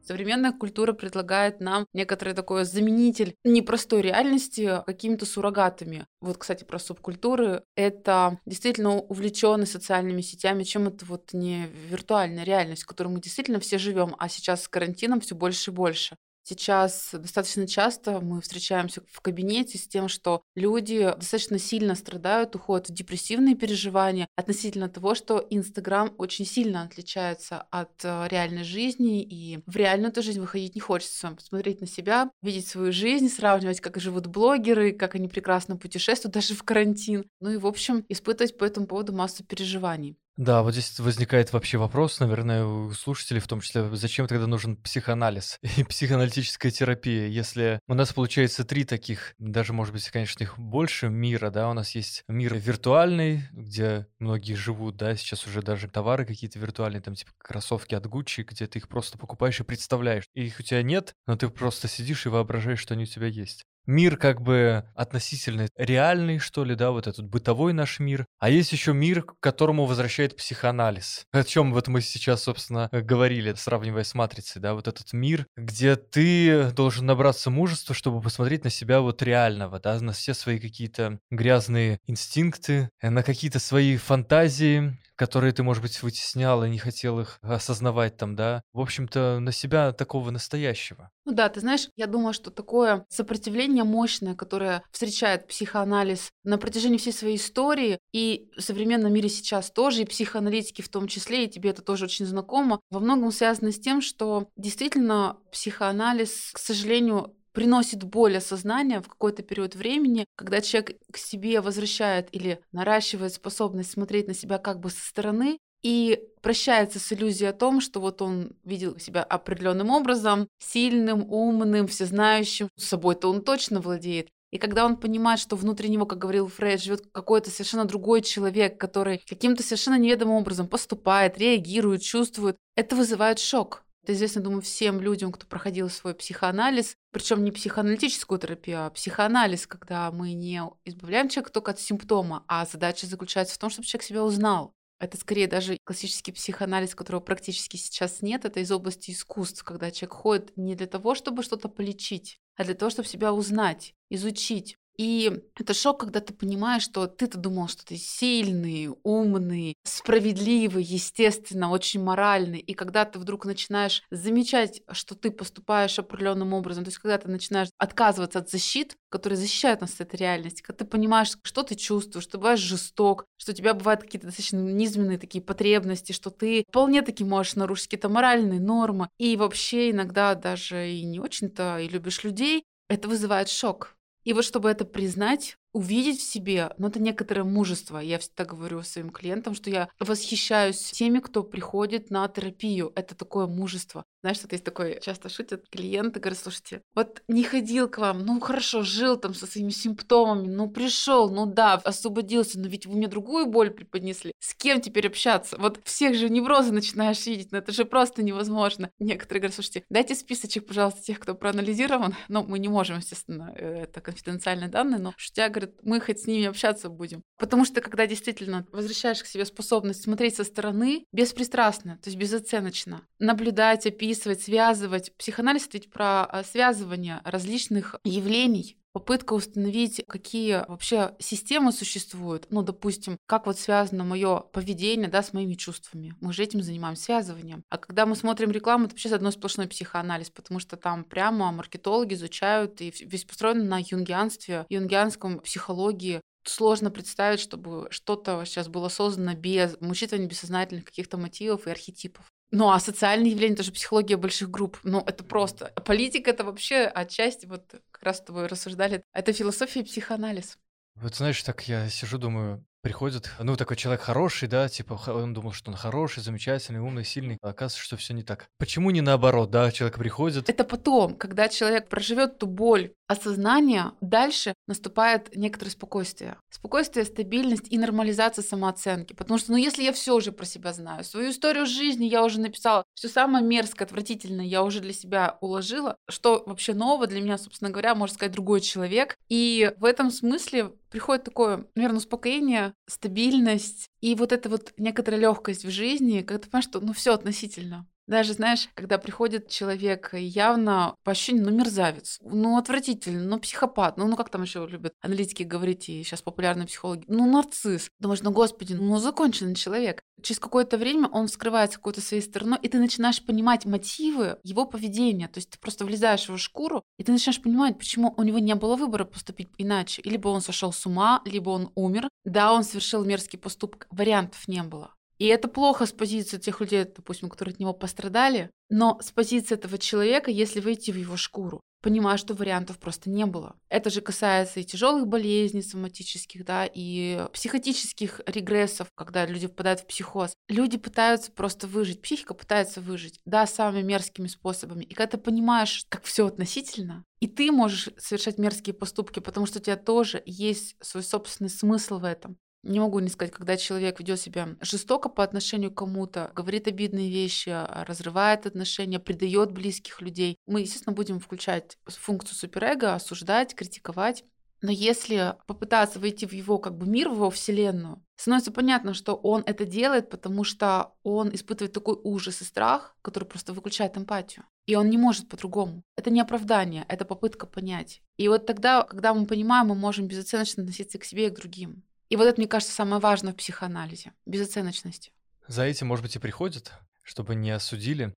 Современная 0.08 0.54
культура 0.54 0.94
предлагает 0.94 1.60
нам 1.60 1.86
некоторый 1.92 2.34
такой 2.34 2.64
заменитель 2.64 3.36
непростой 3.44 4.02
реальности 4.02 4.82
какими-то 4.86 5.26
суррогатами. 5.26 6.08
Вот, 6.22 6.38
кстати, 6.38 6.64
про 6.64 6.80
субкультуры. 6.80 7.64
Это 7.76 8.40
действительно 8.46 8.96
увлеченность 9.00 9.74
социальными 9.74 10.22
сетями, 10.22 10.64
чем 10.64 10.88
это 10.88 11.04
вот 11.06 11.34
не 11.34 11.68
виртуальная 11.90 12.46
реальность, 12.46 12.84
в 12.84 12.88
которой 12.88 13.10
мы 13.10 13.20
действительно 13.20 13.60
все 13.60 13.78
живем, 13.78 14.16
а 14.18 14.30
сейчас 14.30 14.64
с 14.64 14.68
карантином 14.70 15.20
все 15.20 15.36
больше 15.36 15.72
и 15.72 15.74
больше. 15.74 16.16
Сейчас 16.50 17.10
достаточно 17.12 17.68
часто 17.68 18.22
мы 18.22 18.39
встречаемся 18.39 19.01
в 19.12 19.20
кабинете 19.20 19.77
с 19.77 19.86
тем, 19.86 20.08
что 20.08 20.44
люди 20.56 21.13
достаточно 21.18 21.60
сильно 21.60 21.94
страдают, 21.94 22.56
уходят 22.56 22.88
в 22.88 22.94
депрессивные 22.94 23.54
переживания 23.54 24.30
относительно 24.38 24.88
того, 24.88 25.13
что 25.13 25.46
Инстаграм 25.50 26.13
очень 26.18 26.46
сильно 26.46 26.84
отличается 26.84 27.63
от 27.70 28.00
э, 28.06 28.27
реальной 28.30 28.63
жизни, 28.63 29.24
и 29.24 29.60
в 29.66 29.75
реальную 29.75 30.10
эту 30.10 30.22
жизнь 30.22 30.39
выходить 30.39 30.75
не 30.75 30.80
хочется. 30.80 31.32
Посмотреть 31.32 31.82
на 31.82 31.88
себя, 31.88 32.32
видеть 32.42 32.68
свою 32.70 32.94
жизнь, 32.94 33.27
сравнивать, 33.27 33.82
как 33.82 34.00
живут 34.00 34.27
блогеры, 34.27 34.94
как 34.94 35.16
они 35.16 35.27
прекрасно 35.27 35.75
путешествуют 35.75 36.34
даже 36.34 36.56
в 36.56 36.63
карантин. 36.63 37.25
Ну 37.42 37.50
и, 37.50 37.58
в 37.58 37.68
общем, 37.68 38.06
испытывать 38.08 38.58
по 38.58 38.63
этому 38.63 38.88
поводу 38.88 39.12
массу 39.12 39.44
переживаний. 39.44 40.16
Да, 40.38 40.62
вот 40.62 40.74
здесь 40.74 41.00
возникает 41.00 41.51
вообще 41.51 41.79
вопрос, 41.79 42.20
наверное, 42.20 42.63
у 42.63 42.91
слушателей 42.91 43.41
в 43.41 43.48
том 43.48 43.60
числе, 43.60 43.89
зачем 43.96 44.27
тогда 44.27 44.46
нужен 44.46 44.77
психоанализ 44.77 45.58
и 45.77 45.84
психоаналитическая 45.84 46.72
терапия, 46.72 47.25
если 47.25 47.79
у 47.88 47.96
нас 47.96 48.13
получается 48.13 48.63
три 48.63 48.84
таких, 48.84 49.34
даже, 49.39 49.74
может 49.74 49.94
быть, 49.94 50.08
конечно, 50.10 50.44
их 50.44 50.60
больше 50.60 51.10
мира, 51.10 51.50
да, 51.50 51.67
у 51.70 51.74
нас 51.74 51.96
есть 51.96 52.24
мир 52.27 52.53
виртуальный, 52.56 53.50
где 53.51 54.06
многие 54.20 54.53
живут, 54.53 54.96
да, 54.96 55.15
сейчас 55.15 55.48
уже 55.48 55.63
даже 55.63 55.88
товары 55.88 56.24
какие-то 56.24 56.60
виртуальные, 56.60 57.01
там 57.01 57.15
типа 57.15 57.32
кроссовки 57.39 57.96
от 57.96 58.06
Gucci, 58.06 58.44
где 58.44 58.67
ты 58.67 58.77
их 58.77 58.89
просто 58.89 59.17
покупаешь 59.17 59.60
и 59.60 59.63
представляешь. 59.63 60.25
И 60.36 60.46
их 60.46 60.60
у 60.60 60.63
тебя 60.63 60.84
нет, 60.84 61.15
но 61.25 61.36
ты 61.36 61.50
просто 61.50 61.88
сидишь 61.88 62.27
и 62.27 62.29
воображаешь, 62.29 62.79
что 62.79 62.94
они 62.94 63.03
у 63.03 63.08
тебя 63.08 63.25
есть 63.25 63.65
мир 63.88 64.17
как 64.17 64.41
бы 64.41 64.84
относительно 64.94 65.67
реальный, 65.75 66.39
что 66.39 66.63
ли, 66.63 66.75
да, 66.75 66.91
вот 66.91 67.08
этот 67.08 67.27
бытовой 67.27 67.74
наш 67.74 68.00
мир. 68.00 68.25
А 68.39 68.50
есть 68.50 68.72
еще 68.72 68.94
мир, 68.94 69.24
к 69.24 69.39
которому 69.39 69.86
возвращает 69.86 70.36
психоанализ. 70.36 71.25
О 71.32 71.44
чем 71.44 71.74
вот 71.74 71.88
мы 71.88 72.01
сейчас, 72.01 72.44
собственно, 72.44 72.89
говорили, 72.91 73.53
сравнивая 73.53 74.03
с 74.03 74.13
матрицей, 74.13 74.62
да, 74.62 74.74
вот 74.74 74.88
этот 74.88 75.13
мир, 75.13 75.48
где 75.56 75.96
ты 75.96 76.72
должен 76.72 77.06
набраться 77.06 77.50
мужества, 77.50 77.96
чтобы 77.96 78.22
посмотреть 78.22 78.63
на 78.63 78.70
себя 78.70 79.01
вот 79.01 79.24
реального, 79.24 79.79
да, 79.79 80.00
на 80.00 80.12
все 80.12 80.34
свои 80.34 80.60
какие-то 80.60 81.20
грязные 81.32 82.00
инстинкты, 82.06 82.89
на 83.01 83.24
какие-то 83.24 83.60
свои 83.60 83.98
фантазии, 83.98 84.98
которые 85.18 85.52
ты, 85.52 85.64
может 85.64 85.82
быть, 85.82 86.02
вытеснял 86.02 86.64
и 86.64 86.70
не 86.70 86.78
хотел 86.78 87.20
их 87.20 87.40
осознавать 87.42 88.16
там, 88.18 88.36
да, 88.36 88.62
в 88.72 88.80
общем-то, 88.80 89.40
на 89.40 89.52
себя 89.52 89.92
такого 89.92 90.32
настоящего. 90.32 91.12
Ну 91.26 91.34
да, 91.34 91.50
ты 91.50 91.60
знаешь, 91.60 91.90
я 91.98 92.08
думаю, 92.08 92.34
что 92.34 92.52
такое 92.52 93.06
сопротивление 93.10 93.84
мощное, 93.84 94.36
которое 94.36 94.84
встречает 94.92 95.48
психоанализ 95.48 96.30
на 96.44 96.58
протяжении 96.58 96.98
всей 96.98 97.12
своей 97.12 97.38
истории, 97.38 98.00
и 98.14 98.50
в 98.56 98.62
современном 98.62 99.12
мире 99.12 99.28
сейчас 99.28 99.72
тоже, 99.72 100.04
и 100.04 100.06
психоаналитики 100.06 100.82
в 100.82 100.90
том 100.90 101.08
числе, 101.08 101.46
и 101.46 101.50
тебе 101.50 101.72
это 101.72 101.82
тоже 101.82 102.06
очень 102.06 102.26
знакомо, 102.26 102.80
во 102.90 103.00
многом 103.00 103.32
связано 103.32 103.72
с 103.72 103.80
тем, 103.80 104.02
что 104.02 104.48
действительно 104.56 105.38
психоанализ, 105.52 106.52
к 106.54 106.60
сожалению, 106.60 107.36
приносит 107.58 108.04
боль 108.04 108.38
осознания 108.38 109.02
в 109.02 109.08
какой-то 109.08 109.42
период 109.42 109.74
времени, 109.74 110.26
когда 110.36 110.62
человек 110.62 111.02
к 111.12 111.18
себе 111.18 111.60
возвращает 111.60 112.28
или 112.32 112.60
наращивает 112.72 113.34
способность 113.34 113.90
смотреть 113.90 114.28
на 114.28 114.36
себя 114.36 114.60
как 114.60 114.80
бы 114.80 114.92
со 114.92 115.04
стороны, 115.04 115.58
и 115.82 116.20
прощается 116.44 117.00
с 117.00 117.12
иллюзией 117.12 117.50
о 117.50 117.54
том, 117.54 117.82
что 117.82 118.00
вот 118.00 118.22
он 118.22 118.52
видел 118.64 119.00
себя 119.00 119.24
определенным 119.24 119.90
образом, 119.90 120.48
сильным, 120.60 121.26
умным, 121.34 121.88
всезнающим, 121.88 122.70
с 122.76 122.84
собой-то 122.90 123.28
он 123.28 123.42
точно 123.42 123.82
владеет. 123.82 124.28
И 124.52 124.60
когда 124.60 124.86
он 124.86 124.96
понимает, 124.96 125.40
что 125.40 125.56
внутри 125.56 125.90
него, 125.90 126.06
как 126.06 126.20
говорил 126.20 126.50
Фрейд, 126.50 126.80
живет 126.80 127.08
какой-то 127.12 127.50
совершенно 127.50 127.86
другой 127.86 128.22
человек, 128.22 128.80
который 128.80 129.24
каким-то 129.28 129.64
совершенно 129.64 129.98
неведомым 129.98 130.36
образом 130.36 130.68
поступает, 130.68 131.40
реагирует, 131.40 132.04
чувствует, 132.04 132.56
это 132.76 132.96
вызывает 132.96 133.40
шок. 133.40 133.84
Это 134.08 134.14
известно, 134.14 134.42
думаю, 134.42 134.62
всем 134.62 135.02
людям, 135.02 135.34
кто 135.34 135.46
проходил 135.46 135.90
свой 135.90 136.16
психоанализ, 136.16 136.96
причем 137.12 137.44
не 137.44 137.52
психоаналитическую 137.52 138.40
терапию, 138.40 138.86
а 138.86 138.90
психоанализ, 138.90 139.68
когда 139.68 140.10
мы 140.14 140.32
не 140.32 140.62
избавляем 140.86 141.28
человека 141.28 141.52
только 141.52 141.72
от 141.72 141.82
симптома, 141.82 142.46
а 142.48 142.66
задача 142.66 143.06
заключается 143.06 143.56
в 143.56 143.58
том, 143.58 143.70
чтобы 143.70 143.86
человек 143.86 144.06
себя 144.06 144.24
узнал. 144.24 144.72
Это 145.02 145.18
скорее 145.18 145.48
даже 145.48 145.78
классический 145.84 146.32
психоанализ, 146.32 146.96
которого 146.96 147.20
практически 147.20 147.76
сейчас 147.76 148.22
нет. 148.22 148.46
Это 148.46 148.62
из 148.62 148.72
области 148.72 149.12
искусств, 149.12 149.62
когда 149.66 149.92
человек 149.92 150.14
ходит 150.14 150.54
не 150.56 150.76
для 150.76 150.88
того, 150.88 151.14
чтобы 151.14 151.44
что-то 151.44 151.68
полечить, 151.68 152.40
а 152.56 152.64
для 152.64 152.76
того, 152.76 152.90
чтобы 152.90 153.10
себя 153.10 153.34
узнать, 153.34 153.94
изучить, 154.10 154.78
и 154.98 155.44
это 155.56 155.74
шок, 155.74 156.00
когда 156.00 156.20
ты 156.22 156.34
понимаешь, 156.34 156.84
что 156.84 157.06
ты-то 157.08 157.38
думал, 157.38 157.68
что 157.68 157.86
ты 157.86 157.98
сильный, 157.98 158.89
умный, 159.04 159.75
справедливый, 159.84 160.84
естественно, 160.84 161.70
очень 161.70 162.04
моральный. 162.04 162.60
И 162.60 162.74
когда 162.74 163.06
ты 163.06 163.20
вдруг 163.20 163.46
начинаешь 163.46 164.04
замечать, 164.10 164.82
что 164.92 165.16
ты 165.16 165.30
поступаешь 165.30 166.00
определенным 166.00 166.54
образом, 166.54 166.84
то 166.84 166.89
есть 166.89 166.98
когда 166.98 167.18
ты 167.18 167.30
начинаешь 167.30 167.70
отказываться 167.77 168.39
от 168.39 168.50
защит, 168.50 168.96
которые 169.10 169.38
защищают 169.38 169.82
нас 169.82 169.94
от 169.94 170.01
этой 170.01 170.16
реальности, 170.18 170.62
когда 170.63 170.84
ты 170.84 170.89
понимаешь, 170.89 171.38
что 171.44 171.63
ты 171.63 171.75
чувствуешь, 171.75 172.24
что 172.24 172.34
ты 172.34 172.38
бываешь 172.39 172.60
жесток, 172.60 173.25
что 173.38 173.51
у 173.51 173.56
тебя 173.56 173.74
бывают 173.75 174.01
какие-то 174.01 174.27
достаточно 174.27 174.58
низменные 174.58 175.20
такие 175.20 175.44
потребности, 175.44 176.12
что 176.12 176.32
ты 176.32 176.63
вполне 176.70 177.04
таки 177.04 177.24
можешь 177.24 177.56
нарушить 177.56 177.86
какие-то 177.86 178.10
моральные 178.10 178.60
нормы, 178.60 179.10
и 179.20 179.36
вообще 179.38 179.92
иногда 179.92 180.34
даже 180.34 180.89
и 180.89 181.04
не 181.04 181.20
очень-то 181.20 181.80
и 181.80 181.88
любишь 181.88 182.24
людей, 182.24 182.63
это 182.89 183.08
вызывает 183.08 183.50
шок. 183.50 183.97
И 184.27 184.34
вот 184.34 184.43
чтобы 184.43 184.69
это 184.69 184.84
признать, 184.84 185.57
увидеть 185.74 186.20
в 186.20 186.24
себе, 186.24 186.74
ну, 186.78 186.88
это 186.88 187.00
некоторое 187.00 187.44
мужество. 187.44 188.00
Я 188.00 188.20
всегда 188.20 188.46
говорю 188.46 188.82
своим 188.84 189.10
клиентам, 189.10 189.56
что 189.56 189.70
я 189.70 189.90
восхищаюсь 190.00 190.80
теми, 190.92 191.20
кто 191.20 191.44
приходит 191.44 192.10
на 192.10 192.28
терапию. 192.28 192.92
Это 192.96 193.16
такое 193.16 193.48
мужество. 193.48 194.06
Знаешь, 194.22 194.38
что 194.38 194.48
есть 194.52 194.64
такое, 194.64 195.00
часто 195.00 195.30
шутят 195.30 195.70
клиенты, 195.70 196.20
говорят, 196.20 196.40
слушайте, 196.40 196.82
вот 196.96 197.22
не 197.28 197.44
ходил 197.44 197.88
к 197.88 198.00
вам, 198.00 198.26
ну 198.26 198.40
хорошо, 198.40 198.82
жил 198.82 199.16
там 199.16 199.34
со 199.34 199.46
своими 199.46 199.70
симптомами, 199.70 200.48
ну 200.48 200.70
пришел, 200.70 201.30
ну 201.30 201.46
да, 201.46 201.76
освободился, 201.76 202.60
но 202.60 202.68
ведь 202.68 202.88
вы 202.88 202.96
мне 202.96 203.08
другую 203.08 203.46
боль 203.46 203.70
преподнесли. 203.70 204.34
С 204.40 204.56
кем 204.56 204.82
теперь 204.82 205.08
общаться? 205.08 205.58
Вот 205.58 205.80
всех 205.86 206.16
же 206.16 206.30
неврозы 206.30 206.72
начинаешь 206.72 207.26
видеть, 207.26 207.52
но 207.52 207.60
это 207.60 207.72
же 207.72 207.86
просто 207.86 208.24
невозможно. 208.24 208.90
Некоторые 209.00 209.42
говорят, 209.42 209.56
слушайте, 209.56 209.84
дайте 209.90 210.16
списочек, 210.16 210.66
пожалуйста, 210.66 211.02
тех, 211.04 211.20
кто 211.20 211.36
проанализирован. 211.36 212.16
Ну, 212.28 212.44
мы 212.44 212.60
не 212.60 212.68
можем, 212.68 212.98
естественно, 212.98 213.54
э, 213.56 213.84
это 213.84 214.02
конфиденциальные 214.02 214.70
данные, 214.70 215.00
но 215.00 215.14
шутя 215.16 215.50
говорит, 215.60 215.80
мы 215.84 216.00
хоть 216.00 216.20
с 216.20 216.28
ними 216.28 216.46
общаться 216.46 216.90
будем. 216.90 217.22
Потому 217.38 217.66
что 217.66 217.82
когда 217.82 218.08
действительно 218.08 218.66
возвращаешь 218.72 219.22
к 219.22 219.26
себе 219.26 219.46
способность 219.46 220.04
смотреть 220.04 220.36
со 220.36 220.44
стороны 220.44 221.06
беспристрастно, 221.12 221.98
то 222.02 222.10
есть 222.10 222.18
безоценочно, 222.18 223.02
наблюдать, 223.20 223.86
описывать, 223.86 224.42
связывать. 224.42 225.16
Психоанализ 225.18 225.68
ведь 225.72 225.92
про 225.92 226.26
а, 226.26 226.44
связывание 226.44 227.22
различных 227.24 227.96
явлений, 228.04 228.76
попытка 228.98 229.34
установить, 229.34 230.01
какие 230.08 230.68
вообще 230.68 231.13
системы 231.20 231.72
существуют. 231.72 232.48
Ну, 232.50 232.63
допустим, 232.63 233.18
как 233.27 233.46
вот 233.46 233.60
связано 233.60 234.04
мое 234.04 234.39
поведение 234.39 235.08
да, 235.08 235.22
с 235.22 235.34
моими 235.34 235.54
чувствами. 235.54 236.16
Мы 236.20 236.34
же 236.34 236.42
этим 236.42 236.63
занимаемся, 236.63 237.04
связыванием. 237.04 237.62
А 237.70 237.77
когда 237.77 238.08
мы 238.08 238.16
смотрим 238.16 238.50
рекламу, 238.50 238.86
это 238.86 238.96
вообще 238.96 239.13
одно 239.13 239.30
сплошной 239.30 239.68
психоанализ, 239.68 240.32
потому 240.32 240.60
что 240.60 240.77
там 240.77 241.04
прямо 241.04 241.51
маркетологи 241.51 242.16
изучают, 242.16 242.82
и 242.82 242.92
весь 243.01 243.24
построен 243.24 243.70
на 243.70 243.80
юнгианстве, 243.80 244.66
юнгианском 244.68 245.42
психологии, 245.42 246.22
сложно 246.44 246.89
представить, 246.89 247.39
чтобы 247.39 247.88
что-то 247.92 248.44
сейчас 248.46 248.68
было 248.68 248.89
создано 248.89 249.36
без 249.36 249.77
учитывания 249.80 250.27
бессознательных 250.27 250.86
каких-то 250.86 251.18
мотивов 251.18 251.68
и 251.68 251.70
архетипов. 251.70 252.25
Ну, 252.51 252.70
а 252.70 252.80
социальные 252.80 253.32
явления, 253.32 253.56
тоже 253.56 253.72
психология 253.72 254.16
больших 254.16 254.50
групп. 254.50 254.80
Ну, 254.84 255.04
это 255.06 255.24
просто... 255.24 255.72
Политика— 255.86 256.30
это 256.32 256.44
вообще 256.46 256.84
отчасти, 256.84 257.46
вот 257.46 257.75
как 257.92 258.04
раз 258.04 258.18
с 258.18 258.22
тобой 258.22 258.48
рассуждали, 258.48 259.04
это 259.13 259.34
философия 259.34 259.82
и 259.82 259.84
психоанализ. 259.84 260.58
Вот 260.96 261.16
знаешь, 261.16 261.42
так 261.44 261.68
я 261.68 261.89
сижу, 261.89 262.18
думаю, 262.18 262.66
приходит, 262.88 263.29
ну, 263.38 263.58
такой 263.58 263.75
человек 263.75 264.01
хороший, 264.01 264.48
да, 264.48 264.70
типа, 264.70 264.98
он 265.08 265.34
думал, 265.34 265.51
что 265.51 265.72
он 265.72 265.75
хороший, 265.75 266.24
замечательный, 266.24 266.79
умный, 266.79 267.03
сильный, 267.03 267.38
а 267.41 267.50
оказывается, 267.50 267.84
что 267.84 267.98
все 267.98 268.13
не 268.13 268.24
так. 268.24 268.48
Почему 268.58 268.91
не 268.91 269.01
наоборот, 269.01 269.51
да, 269.51 269.74
человек 269.74 269.98
приходит? 269.98 270.50
Это 270.50 270.63
потом, 270.63 271.15
когда 271.15 271.50
человек 271.50 271.89
проживет 271.89 272.38
ту 272.38 272.48
боль 272.48 272.94
осознания, 273.08 273.91
дальше 274.00 274.53
наступает 274.67 275.36
некоторое 275.36 275.72
спокойствие. 275.72 276.38
Спокойствие, 276.50 277.03
стабильность 277.03 277.67
и 277.70 277.77
нормализация 277.77 278.41
самооценки. 278.41 279.12
Потому 279.13 279.38
что, 279.38 279.51
ну, 279.51 279.58
если 279.58 279.84
я 279.84 279.91
все 279.91 280.15
уже 280.15 280.32
про 280.32 280.46
себя 280.46 280.72
знаю, 280.72 281.03
свою 281.03 281.32
историю 281.32 281.65
жизни 281.65 282.05
я 282.05 282.24
уже 282.24 282.40
написала, 282.40 282.85
все 282.94 283.09
самое 283.09 283.44
мерзкое, 283.44 283.85
отвратительное 283.85 284.46
я 284.46 284.64
уже 284.64 284.79
для 284.79 284.94
себя 284.94 285.38
уложила, 285.42 285.98
что 286.09 286.44
вообще 286.46 286.74
нового 286.74 287.05
для 287.07 287.22
меня, 287.22 287.38
собственно 287.38 287.70
говоря, 287.70 287.96
можно 287.96 288.14
сказать, 288.16 288.31
другой 288.31 288.62
человек. 288.62 289.18
И 289.27 289.74
в 289.77 289.83
этом 289.83 290.09
смысле 290.09 290.72
приходит 290.90 291.24
такое, 291.25 291.66
наверное, 291.75 291.98
успокоение, 291.98 292.74
стабильность 292.85 293.90
и 294.01 294.16
вот 294.16 294.31
эта 294.31 294.50
вот 294.50 294.74
некоторая 294.77 295.20
легкость 295.20 295.66
в 295.66 295.70
жизни, 295.70 296.22
когда 296.22 296.40
ты 296.44 296.50
понимаешь, 296.50 296.66
что 296.66 296.79
ну 296.79 296.94
все 296.94 297.13
относительно. 297.13 297.87
Даже, 298.07 298.33
знаешь, 298.33 298.70
когда 298.74 298.98
приходит 298.98 299.50
человек 299.50 300.13
явно 300.13 300.96
по 301.03 301.11
ощущению, 301.11 301.46
ну, 301.46 301.51
мерзавец, 301.51 302.20
ну, 302.22 302.57
отвратительный, 302.57 303.25
ну, 303.25 303.37
психопат, 303.37 303.98
ну, 303.98 304.07
ну, 304.07 304.15
как 304.15 304.29
там 304.29 304.43
еще 304.43 304.65
любят 304.65 304.93
аналитики 305.01 305.43
говорить, 305.43 305.89
и 305.89 306.03
сейчас 306.03 306.22
популярные 306.22 306.67
психологи, 306.67 307.03
ну, 307.07 307.29
нарцисс. 307.29 307.89
Думаешь, 308.00 308.22
ну, 308.22 308.31
господи, 308.31 308.74
ну, 308.74 308.98
законченный 308.98 309.55
человек. 309.55 310.01
Через 310.22 310.39
какое-то 310.39 310.77
время 310.77 311.09
он 311.09 311.27
скрывается 311.27 311.77
какой-то 311.77 312.01
своей 312.01 312.24
стороной, 312.24 312.57
и 312.61 312.70
ты 312.70 312.79
начинаешь 312.79 313.24
понимать 313.24 313.65
мотивы 313.65 314.39
его 314.41 314.65
поведения. 314.65 315.27
То 315.27 315.39
есть 315.39 315.50
ты 315.51 315.59
просто 315.59 315.83
влезаешь 315.83 316.24
в 316.24 316.29
его 316.29 316.37
шкуру, 316.37 316.83
и 316.98 317.03
ты 317.03 317.11
начинаешь 317.11 317.41
понимать, 317.41 317.77
почему 317.77 318.13
у 318.15 318.24
него 318.24 318.39
не 318.39 318.55
было 318.55 318.77
выбора 318.77 319.03
поступить 319.03 319.50
иначе. 319.57 320.01
Либо 320.05 320.29
он 320.29 320.41
сошел 320.41 320.72
с 320.72 320.85
ума, 320.85 321.22
либо 321.25 321.50
он 321.50 321.72
умер. 321.75 322.09
Да, 322.24 322.53
он 322.53 322.63
совершил 322.63 323.03
мерзкий 323.03 323.37
поступок, 323.37 323.87
вариантов 323.91 324.48
не 324.48 324.63
было. 324.63 324.97
И 325.18 325.25
это 325.25 325.48
плохо 325.48 325.86
с 325.86 325.92
позиции 325.92 326.38
тех 326.38 326.62
людей, 326.62 326.84
допустим, 326.84 327.30
которые 327.30 327.53
от 327.53 327.60
него 327.60 327.74
пострадали, 327.74 328.51
но 328.70 329.00
с 329.01 329.12
позиции 329.12 329.56
этого 329.56 329.77
человека, 329.77 330.30
если 330.30 330.60
войти 330.60 330.92
в 330.92 330.98
его 330.98 331.18
шкуру, 331.18 331.62
понимая, 331.82 332.18
что 332.18 332.34
вариантов 332.34 332.80
просто 332.80 333.10
не 333.10 333.25
было. 333.25 333.56
Это 333.70 333.90
же 333.90 334.01
касается 334.01 334.60
и 334.60 334.64
тяжелых 334.64 335.08
болезней 335.08 335.62
соматических, 335.62 336.44
да, 336.46 336.66
и 336.72 337.25
психотических 337.34 338.22
регрессов, 338.25 338.90
когда 338.96 339.25
люди 339.25 339.48
впадают 339.48 339.82
в 339.82 339.88
психоз. 339.88 340.34
Люди 340.50 340.77
пытаются 340.77 341.32
просто 341.32 341.66
выжить, 341.68 342.01
психика 342.01 342.34
пытается 342.34 342.82
выжить, 342.82 343.20
да, 343.25 343.48
самыми 343.48 343.84
мерзкими 343.84 344.27
способами. 344.27 344.84
И 344.84 344.94
когда 344.94 345.12
ты 345.12 345.18
понимаешь, 345.18 345.86
как 345.90 346.03
все 346.03 346.27
относительно, 346.27 347.06
и 347.20 347.27
ты 347.27 347.51
можешь 347.51 347.90
совершать 347.98 348.38
мерзкие 348.38 348.74
поступки, 348.74 349.20
потому 349.20 349.46
что 349.46 349.60
у 349.60 349.62
тебя 349.62 349.77
тоже 349.77 350.22
есть 350.25 350.75
свой 350.82 351.03
собственный 351.03 351.50
смысл 351.50 352.00
в 352.00 352.03
этом. 352.03 352.38
Не 352.68 352.82
могу 352.82 353.00
не 353.00 353.08
сказать, 353.08 353.34
когда 353.34 353.56
человек 353.56 353.98
ведет 353.98 354.20
себя 354.20 354.50
жестоко 354.60 355.08
по 355.08 355.24
отношению 355.24 355.72
к 355.72 355.77
кому-то, 355.77 356.32
говорит 356.36 356.68
обидные 356.68 357.10
вещи, 357.10 357.50
а, 357.50 357.86
разрывает 357.88 358.46
отношения, 358.46 359.00
предает 359.00 359.53
близких 359.53 360.01
людей, 360.01 360.36
мы, 360.46 360.62
естественно, 360.62 360.94
будем 360.94 361.22
включать 361.22 361.77
функцию 361.86 362.36
суперэго, 362.36 362.94
осуждать, 362.94 363.56
критиковать. 363.56 364.25
Но 364.62 364.70
если 364.70 365.36
попытаться 365.46 366.00
войти 366.00 366.25
в 366.25 366.34
его 366.34 366.58
как 366.58 366.77
бы 366.77 366.86
мир, 366.86 367.08
в 367.08 367.14
его 367.14 367.30
вселенную, 367.30 368.03
становится 368.18 368.51
понятно, 368.51 368.94
что 368.94 369.16
он 369.16 369.44
это 369.46 369.64
делает, 369.64 370.10
потому 370.10 370.44
что 370.44 370.94
он 371.03 371.34
испытывает 371.34 371.72
такой 371.72 371.98
ужас 372.03 372.42
и 372.42 372.44
страх, 372.44 372.98
который 373.01 373.25
просто 373.25 373.53
выключает 373.53 373.98
эмпатию. 373.98 374.44
И 374.66 374.75
он 374.75 374.90
не 374.90 374.98
может 374.98 375.30
по-другому. 375.30 375.84
Это 375.96 376.10
не 376.10 376.20
оправдание, 376.20 376.86
это 376.90 377.06
попытка 377.06 377.46
понять. 377.46 378.01
И 378.18 378.27
вот 378.27 378.46
тогда, 378.46 378.82
когда 378.82 379.14
мы 379.14 379.25
понимаем, 379.25 379.68
мы 379.68 379.75
можем 379.75 380.08
безоценочно 380.08 380.64
относиться 380.64 380.98
к 380.98 381.06
себе 381.06 381.27
и 381.27 381.30
к 381.30 381.36
другим. 381.36 381.84
И 382.09 382.15
вот 382.15 382.24
это, 382.24 382.39
мне 382.39 382.48
кажется, 382.48 382.74
самое 382.74 383.01
важное 383.01 383.33
в 383.33 383.35
психоанализе– 383.35 384.13
безоценочность. 384.25 385.11
За 385.48 385.63
этим, 385.63 385.87
может 385.87 386.03
быть, 386.03 386.15
и 386.15 386.20
приходят, 386.20 386.72
чтобы 387.03 387.35
не 387.35 387.51
осудили. 387.51 388.13